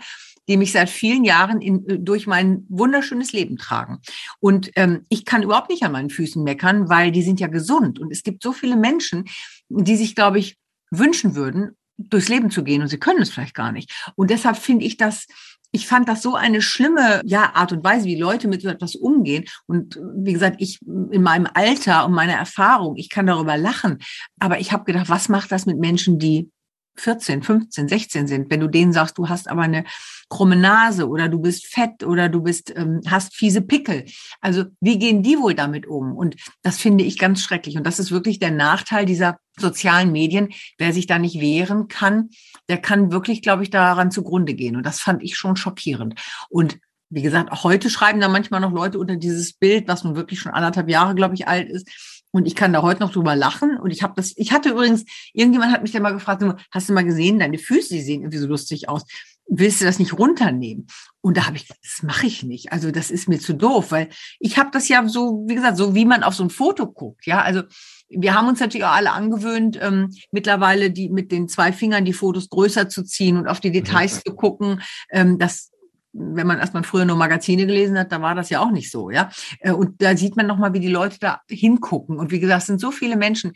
[0.49, 4.01] die mich seit vielen Jahren in, äh, durch mein wunderschönes Leben tragen.
[4.41, 7.99] Und ähm, ich kann überhaupt nicht an meinen Füßen meckern, weil die sind ja gesund.
[7.99, 9.25] Und es gibt so viele Menschen,
[9.69, 10.59] die sich, glaube ich,
[10.91, 13.93] wünschen würden, durchs Leben zu gehen und sie können es vielleicht gar nicht.
[14.17, 15.27] Und deshalb finde ich das
[15.75, 18.95] ich fand das so eine schlimme ja, Art und Weise, wie Leute mit so etwas
[18.95, 19.45] umgehen.
[19.67, 23.99] Und wie gesagt, ich in meinem Alter und meiner Erfahrung, ich kann darüber lachen.
[24.39, 26.49] Aber ich habe gedacht, was macht das mit Menschen, die
[26.97, 29.85] 14, 15, 16 sind, wenn du denen sagst, du hast aber eine
[30.29, 34.05] krumme Nase oder du bist fett oder du bist, ähm, hast fiese Pickel.
[34.41, 36.17] Also wie gehen die wohl damit um?
[36.17, 37.77] Und das finde ich ganz schrecklich.
[37.77, 40.53] Und das ist wirklich der Nachteil dieser sozialen Medien.
[40.79, 42.31] Wer sich da nicht wehren kann,
[42.69, 44.77] der kann wirklich, glaube ich, daran zugrunde gehen.
[44.77, 46.21] Und das fand ich schon schockierend.
[46.49, 46.79] Und
[47.11, 50.41] wie gesagt, auch heute schreiben da manchmal noch Leute unter dieses Bild, was nun wirklich
[50.41, 51.89] schon anderthalb Jahre, glaube ich, alt ist.
[52.35, 53.79] Und ich kann da heute noch drüber lachen.
[53.79, 56.93] Und ich habe das, ich hatte übrigens, irgendjemand hat mich dann mal gefragt, hast du
[56.93, 59.05] mal gesehen, deine Füße, die sehen irgendwie so lustig aus.
[59.47, 60.89] Willst du das nicht runternehmen?
[61.21, 62.73] Und da habe ich, das mache ich nicht.
[62.73, 64.09] Also das ist mir zu doof, weil
[64.41, 67.25] ich habe das ja so, wie gesagt, so wie man auf so ein Foto guckt.
[67.25, 67.63] Ja, also
[68.09, 72.13] wir haben uns natürlich auch alle angewöhnt, ähm, mittlerweile die mit den zwei Fingern die
[72.13, 74.21] Fotos größer zu ziehen und auf die Details mhm.
[74.27, 74.83] zu gucken.
[75.13, 75.71] Ähm, das
[76.15, 79.11] wenn man erstmal früher nur Magazine gelesen hat, da war das ja auch nicht so,
[79.11, 79.31] ja.
[79.61, 82.19] Äh, und da sieht man nochmal, wie die Leute da hingucken.
[82.19, 83.53] Und wie gesagt, es sind so viele Menschen,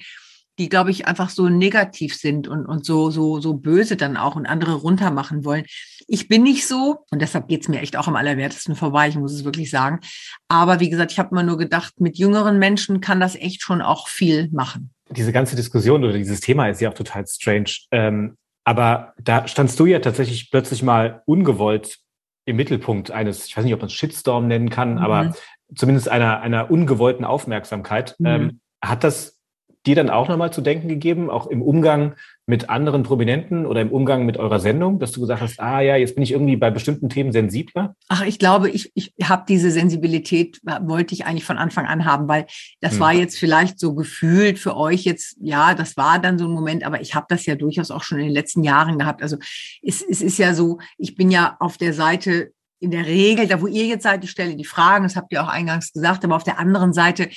[0.58, 4.34] die, glaube ich, einfach so negativ sind und, und so, so, so böse dann auch
[4.34, 5.64] und andere runtermachen wollen.
[6.08, 9.32] Ich bin nicht so und deshalb geht's mir echt auch am allerwertesten vorbei, ich muss
[9.32, 10.00] es wirklich sagen.
[10.48, 13.80] Aber wie gesagt, ich habe immer nur gedacht, mit jüngeren Menschen kann das echt schon
[13.80, 14.90] auch viel machen.
[15.10, 17.70] Diese ganze Diskussion oder dieses Thema ist ja auch total strange.
[17.92, 22.00] Ähm, aber da standst du ja tatsächlich plötzlich mal ungewollt
[22.48, 24.98] im Mittelpunkt eines, ich weiß nicht, ob man es Shitstorm nennen kann, mhm.
[24.98, 25.34] aber
[25.74, 28.16] zumindest einer, einer ungewollten Aufmerksamkeit.
[28.18, 28.26] Mhm.
[28.26, 29.38] Ähm, hat das
[29.84, 32.14] dir dann auch nochmal zu denken gegeben, auch im Umgang
[32.48, 35.96] mit anderen Prominenten oder im Umgang mit eurer Sendung, dass du gesagt hast, ah ja,
[35.96, 37.94] jetzt bin ich irgendwie bei bestimmten Themen sensibler?
[38.08, 42.26] Ach, ich glaube, ich, ich habe diese Sensibilität, wollte ich eigentlich von Anfang an haben,
[42.26, 42.46] weil
[42.80, 43.00] das hm.
[43.00, 46.84] war jetzt vielleicht so gefühlt für euch jetzt, ja, das war dann so ein Moment,
[46.84, 49.22] aber ich habe das ja durchaus auch schon in den letzten Jahren gehabt.
[49.22, 49.36] Also
[49.82, 53.60] es, es ist ja so, ich bin ja auf der Seite in der Regel, da
[53.60, 56.36] wo ihr jetzt seid, ich stelle die Fragen, das habt ihr auch eingangs gesagt, aber
[56.36, 57.28] auf der anderen Seite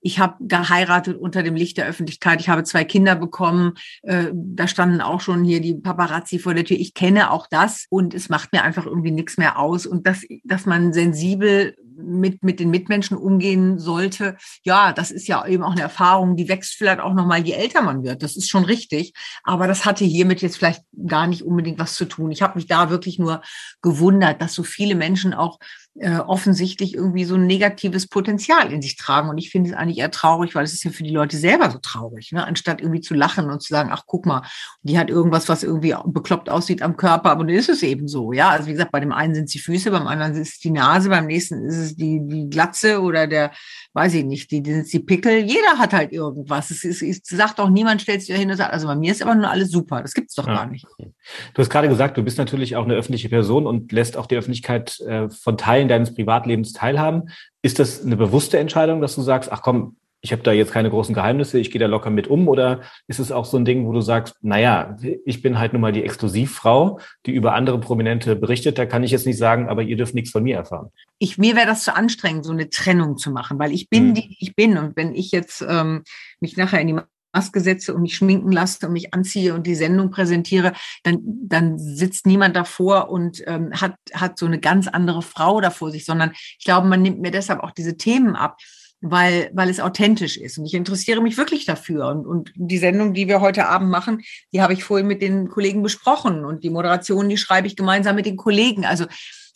[0.00, 2.40] ich habe geheiratet unter dem Licht der Öffentlichkeit.
[2.40, 3.74] Ich habe zwei Kinder bekommen.
[4.02, 6.78] Äh, da standen auch schon hier die Paparazzi vor der Tür.
[6.78, 9.86] Ich kenne auch das und es macht mir einfach irgendwie nichts mehr aus.
[9.86, 15.46] Und dass, dass man sensibel mit, mit den Mitmenschen umgehen sollte, ja, das ist ja
[15.46, 18.22] eben auch eine Erfahrung, die wächst vielleicht auch nochmal, je älter man wird.
[18.22, 19.12] Das ist schon richtig.
[19.42, 22.30] Aber das hatte hiermit jetzt vielleicht gar nicht unbedingt was zu tun.
[22.30, 23.42] Ich habe mich da wirklich nur
[23.82, 25.58] gewundert, dass so viele Menschen auch
[25.98, 29.28] äh, offensichtlich irgendwie so ein negatives Potenzial in sich tragen.
[29.28, 31.70] Und ich finde es eigentlich eher traurig, weil es ist ja für die Leute selber
[31.70, 32.46] so traurig, ne?
[32.46, 34.42] anstatt irgendwie zu lachen und zu sagen, ach guck mal,
[34.82, 38.32] die hat irgendwas, was irgendwie bekloppt aussieht am Körper, aber dann ist es eben so.
[38.32, 40.58] Ja, also wie gesagt, bei dem einen sind es die Füße, beim anderen ist es
[40.60, 43.50] die Nase, beim nächsten ist es die, die Glatze oder der,
[43.92, 45.38] weiß ich nicht, die, die sind die Pickel.
[45.38, 46.70] Jeder hat halt irgendwas.
[46.70, 49.12] Es, ist, es sagt auch niemand, stellt sich da hin und sagt, also bei mir
[49.12, 50.02] ist aber nur alles super.
[50.02, 50.54] Das gibt's doch ja.
[50.54, 50.86] gar nicht.
[50.96, 54.36] Du hast gerade gesagt, du bist natürlich auch eine öffentliche Person und lässt auch die
[54.36, 57.30] Öffentlichkeit äh, von Teilen deines Privatlebens teilhaben.
[57.62, 60.90] Ist das eine bewusste Entscheidung, dass du sagst, ach komm, ich habe da jetzt keine
[60.90, 62.48] großen Geheimnisse, ich gehe da locker mit um?
[62.48, 65.80] Oder ist es auch so ein Ding, wo du sagst, naja, ich bin halt nun
[65.80, 69.82] mal die Exklusivfrau, die über andere Prominente berichtet, da kann ich jetzt nicht sagen, aber
[69.82, 70.90] ihr dürft nichts von mir erfahren.
[71.18, 74.14] Ich, mir wäre das zu anstrengend, so eine Trennung zu machen, weil ich bin, mhm.
[74.14, 74.76] die ich bin.
[74.76, 76.02] Und wenn ich jetzt ähm,
[76.40, 77.00] mich nachher in die
[77.32, 80.72] Maske setze und mich schminken lasse und mich anziehe und die Sendung präsentiere,
[81.02, 85.70] dann, dann sitzt niemand davor und ähm, hat, hat so eine ganz andere Frau da
[85.70, 88.58] vor sich, sondern ich glaube, man nimmt mir deshalb auch diese Themen ab
[89.00, 90.58] weil, weil es authentisch ist.
[90.58, 92.08] Und ich interessiere mich wirklich dafür.
[92.08, 94.22] Und, und die Sendung, die wir heute Abend machen,
[94.52, 96.44] die habe ich vorhin mit den Kollegen besprochen.
[96.44, 98.84] Und die Moderation, die schreibe ich gemeinsam mit den Kollegen.
[98.84, 99.06] Also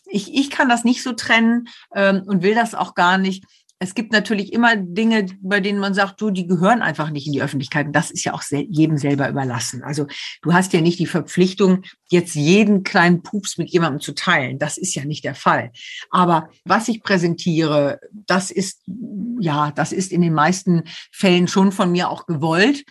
[0.07, 3.45] ich, ich kann das nicht so trennen ähm, und will das auch gar nicht
[3.85, 7.35] es gibt natürlich immer Dinge, bei denen man sagt, du, die gehören einfach nicht in
[7.35, 7.87] die Öffentlichkeit.
[7.87, 9.82] Und das ist ja auch jedem selber überlassen.
[9.82, 10.07] Also
[10.41, 14.59] du hast ja nicht die Verpflichtung, jetzt jeden kleinen Pups mit jemandem zu teilen.
[14.59, 15.70] Das ist ja nicht der Fall.
[16.11, 18.80] Aber was ich präsentiere, das ist,
[19.39, 22.85] ja, das ist in den meisten Fällen schon von mir auch gewollt.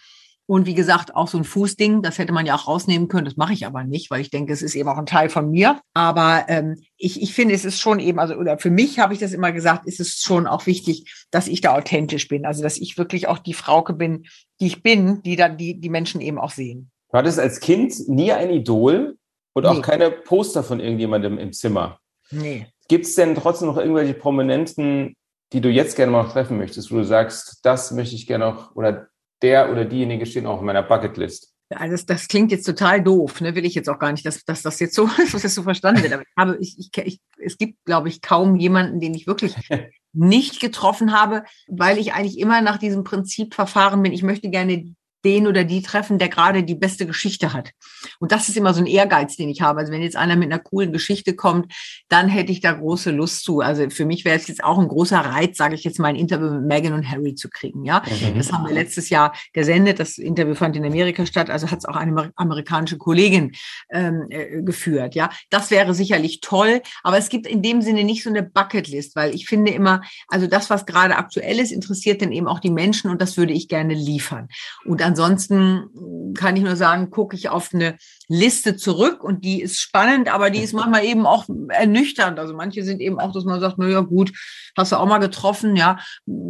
[0.46, 3.26] Und wie gesagt, auch so ein Fußding, das hätte man ja auch rausnehmen können.
[3.26, 5.50] Das mache ich aber nicht, weil ich denke, es ist eben auch ein Teil von
[5.50, 5.80] mir.
[5.94, 9.20] Aber ähm, ich, ich finde, es ist schon eben, also oder für mich habe ich
[9.20, 12.46] das immer gesagt, ist es schon auch wichtig, dass ich da authentisch bin.
[12.46, 14.26] Also dass ich wirklich auch die Frauke bin,
[14.60, 16.92] die ich bin, die dann die, die Menschen eben auch sehen.
[17.12, 19.18] Du hattest als Kind nie ein Idol
[19.54, 19.70] und nee.
[19.70, 22.00] auch keine Poster von irgendjemandem im Zimmer.
[22.32, 22.68] Nee.
[22.90, 25.16] Gibt es denn trotzdem noch irgendwelche Prominenten,
[25.54, 28.76] die du jetzt gerne mal treffen möchtest, wo du sagst, das möchte ich gerne noch
[28.76, 29.08] oder
[29.44, 31.54] der oder diejenige stehen auch in meiner Bucketlist.
[31.72, 33.56] Ja, das, klingt jetzt total doof, ne?
[33.56, 36.04] will ich jetzt auch gar nicht, dass, dass das jetzt so, dass das so verstanden
[36.04, 36.24] wird.
[36.36, 39.56] Aber ich, ich, ich, es gibt, glaube ich, kaum jemanden, den ich wirklich
[40.14, 44.14] nicht getroffen habe, weil ich eigentlich immer nach diesem Prinzip verfahren bin.
[44.14, 44.94] Ich möchte gerne
[45.26, 47.72] den oder die treffen, der gerade die beste Geschichte hat.
[48.20, 49.80] Und das ist immer so ein Ehrgeiz, den ich habe.
[49.80, 51.74] Also wenn jetzt einer mit einer coolen Geschichte kommt,
[52.10, 53.62] dann hätte ich da große Lust zu.
[53.62, 56.16] Also für mich wäre es jetzt auch ein großer Reiz, sage ich jetzt mal, ein
[56.16, 57.86] Interview mit Meghan und Harry zu kriegen.
[57.86, 58.38] Ja, mhm.
[58.38, 60.00] das haben wir letztes Jahr gesendet.
[60.00, 61.50] Das Interview fand in Amerika statt.
[61.50, 63.54] Also hat es auch eine amerikanische Kollegin
[63.92, 65.16] ähm, äh, geführt.
[65.16, 66.82] Ja, das wäre sicherlich toll.
[67.04, 70.48] Aber es gibt in dem Sinne nicht so eine Bucketlist, weil ich finde immer, also
[70.48, 73.68] das, was gerade aktuell ist, interessiert dann eben auch die Menschen und das würde ich
[73.68, 74.50] gerne liefern.
[74.86, 77.98] Und ansonsten kann ich nur sagen, gucke ich auf eine
[78.28, 82.40] Liste zurück und die ist spannend, aber die ist manchmal eben auch ernüchternd.
[82.40, 84.32] Also manche sind eben auch, dass man sagt, na ja, gut,
[84.76, 86.00] hast du auch mal getroffen, ja.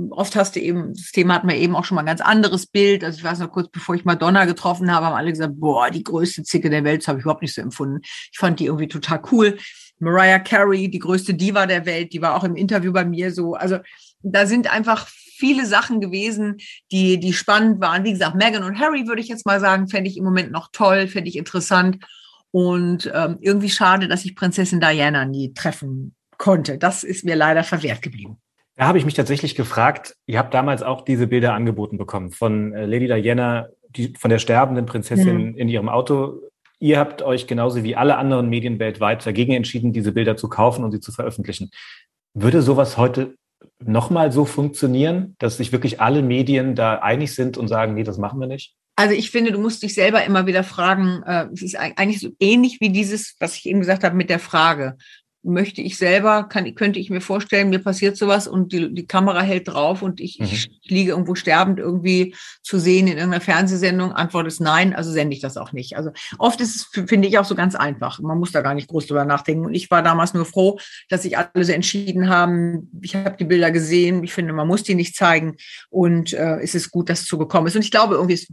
[0.09, 2.65] Oft hast du eben, das Thema hat man eben auch schon mal ein ganz anderes
[2.65, 3.03] Bild.
[3.03, 6.03] Also ich weiß noch kurz, bevor ich Madonna getroffen habe, haben alle gesagt, boah, die
[6.03, 7.99] größte Zicke der Welt, das habe ich überhaupt nicht so empfunden.
[8.31, 9.57] Ich fand die irgendwie total cool.
[9.99, 13.53] Mariah Carey, die größte Diva der Welt, die war auch im Interview bei mir so.
[13.55, 13.79] Also
[14.21, 16.57] da sind einfach viele Sachen gewesen,
[16.91, 18.03] die, die spannend waren.
[18.03, 20.69] Wie gesagt, Meghan und Harry würde ich jetzt mal sagen, fände ich im Moment noch
[20.71, 21.97] toll, fände ich interessant.
[22.51, 26.77] Und ähm, irgendwie schade, dass ich Prinzessin Diana nie treffen konnte.
[26.77, 28.37] Das ist mir leider verwehrt geblieben.
[28.75, 32.73] Da habe ich mich tatsächlich gefragt, ihr habt damals auch diese Bilder angeboten bekommen von
[32.73, 35.57] äh, Lady Diana, die, von der sterbenden Prinzessin mhm.
[35.57, 36.41] in ihrem Auto.
[36.79, 40.83] Ihr habt euch genauso wie alle anderen Medien weltweit dagegen entschieden, diese Bilder zu kaufen
[40.83, 41.69] und sie zu veröffentlichen.
[42.33, 43.35] Würde sowas heute
[43.87, 48.17] nochmal so funktionieren, dass sich wirklich alle Medien da einig sind und sagen, nee, das
[48.17, 48.75] machen wir nicht?
[48.95, 52.29] Also ich finde, du musst dich selber immer wieder fragen, äh, es ist eigentlich so
[52.39, 54.97] ähnlich wie dieses, was ich eben gesagt habe mit der Frage
[55.43, 59.41] möchte ich selber, kann, könnte ich mir vorstellen, mir passiert sowas und die, die Kamera
[59.41, 60.45] hält drauf und ich, mhm.
[60.45, 64.13] ich liege irgendwo sterbend irgendwie zu sehen in irgendeiner Fernsehsendung.
[64.13, 65.97] Antwort ist nein, also sende ich das auch nicht.
[65.97, 68.19] Also oft ist es, finde ich, auch so ganz einfach.
[68.19, 69.65] Man muss da gar nicht groß drüber nachdenken.
[69.65, 70.79] Und ich war damals nur froh,
[71.09, 72.89] dass sich alle so entschieden haben.
[73.01, 74.23] Ich habe die Bilder gesehen.
[74.23, 75.57] Ich finde, man muss die nicht zeigen.
[75.89, 77.75] Und äh, es ist gut, dass es so gekommen ist.
[77.75, 78.47] Und ich glaube, irgendwie es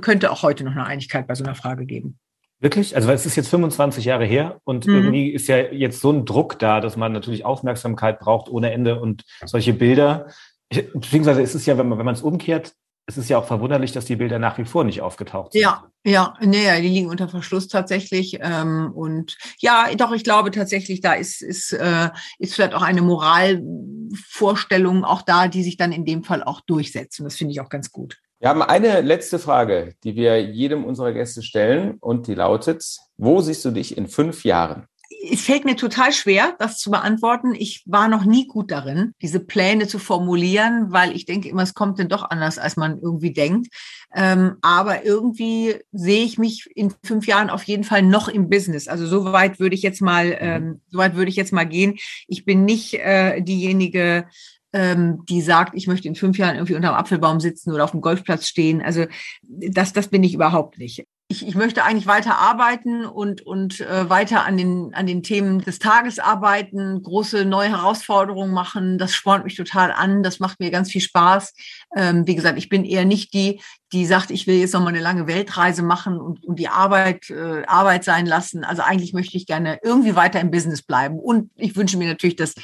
[0.00, 2.18] könnte auch heute noch eine Einigkeit bei so einer Frage geben.
[2.60, 2.94] Wirklich?
[2.94, 4.94] Also es ist jetzt 25 Jahre her und mhm.
[4.94, 9.00] irgendwie ist ja jetzt so ein Druck da, dass man natürlich Aufmerksamkeit braucht ohne Ende
[9.00, 10.26] und solche Bilder.
[10.68, 12.74] Beziehungsweise ist es ja, wenn man wenn man es umkehrt,
[13.10, 15.62] es ist ja auch verwunderlich, dass die Bilder nach wie vor nicht aufgetaucht sind.
[15.62, 18.38] Ja, ja, nee, die liegen unter Verschluss tatsächlich.
[18.40, 23.02] Ähm, und ja, doch, ich glaube tatsächlich, da ist, ist, äh, ist vielleicht auch eine
[23.02, 27.20] Moralvorstellung auch da, die sich dann in dem Fall auch durchsetzt.
[27.20, 28.18] Und das finde ich auch ganz gut.
[28.40, 32.82] Wir haben eine letzte Frage, die wir jedem unserer Gäste stellen und die lautet,
[33.18, 34.86] wo siehst du dich in fünf Jahren?
[35.30, 37.54] Es fällt mir total schwer, das zu beantworten.
[37.54, 41.74] Ich war noch nie gut darin, diese Pläne zu formulieren, weil ich denke immer, es
[41.74, 43.68] kommt dann doch anders, als man irgendwie denkt.
[44.14, 48.88] Ähm, aber irgendwie sehe ich mich in fünf Jahren auf jeden Fall noch im Business.
[48.88, 50.36] Also so weit würde ich jetzt mal, mhm.
[50.40, 51.98] ähm, so weit würde ich jetzt mal gehen.
[52.26, 54.24] Ich bin nicht äh, diejenige,
[54.72, 57.90] ähm, die sagt, ich möchte in fünf Jahren irgendwie unter dem Apfelbaum sitzen oder auf
[57.90, 58.82] dem Golfplatz stehen.
[58.82, 59.06] Also
[59.42, 61.04] das, das bin ich überhaupt nicht.
[61.32, 65.60] Ich, ich möchte eigentlich weiter arbeiten und, und äh, weiter an den, an den Themen
[65.60, 68.98] des Tages arbeiten, große neue Herausforderungen machen.
[68.98, 70.24] Das spornt mich total an.
[70.24, 71.54] Das macht mir ganz viel Spaß.
[71.96, 73.60] Ähm, wie gesagt, ich bin eher nicht die,
[73.92, 77.30] die sagt, ich will jetzt noch mal eine lange Weltreise machen und, und die Arbeit,
[77.30, 78.64] äh, Arbeit sein lassen.
[78.64, 81.20] Also eigentlich möchte ich gerne irgendwie weiter im Business bleiben.
[81.20, 82.54] Und ich wünsche mir natürlich, dass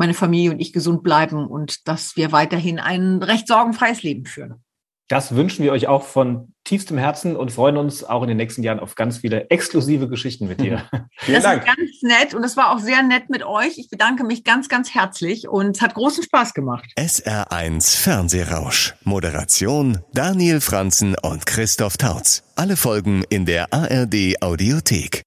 [0.00, 4.64] meine Familie und ich gesund bleiben und dass wir weiterhin ein recht sorgenfreies Leben führen.
[5.08, 8.62] Das wünschen wir euch auch von tiefstem Herzen und freuen uns auch in den nächsten
[8.62, 10.88] Jahren auf ganz viele exklusive Geschichten mit dir.
[11.18, 11.62] Vielen das Dank.
[11.62, 13.76] ist ganz nett und es war auch sehr nett mit euch.
[13.76, 16.86] Ich bedanke mich ganz, ganz herzlich und es hat großen Spaß gemacht.
[16.96, 18.94] SR1 Fernsehrausch.
[19.02, 22.44] Moderation Daniel Franzen und Christoph Tautz.
[22.54, 25.24] Alle Folgen in der ARD Audiothek.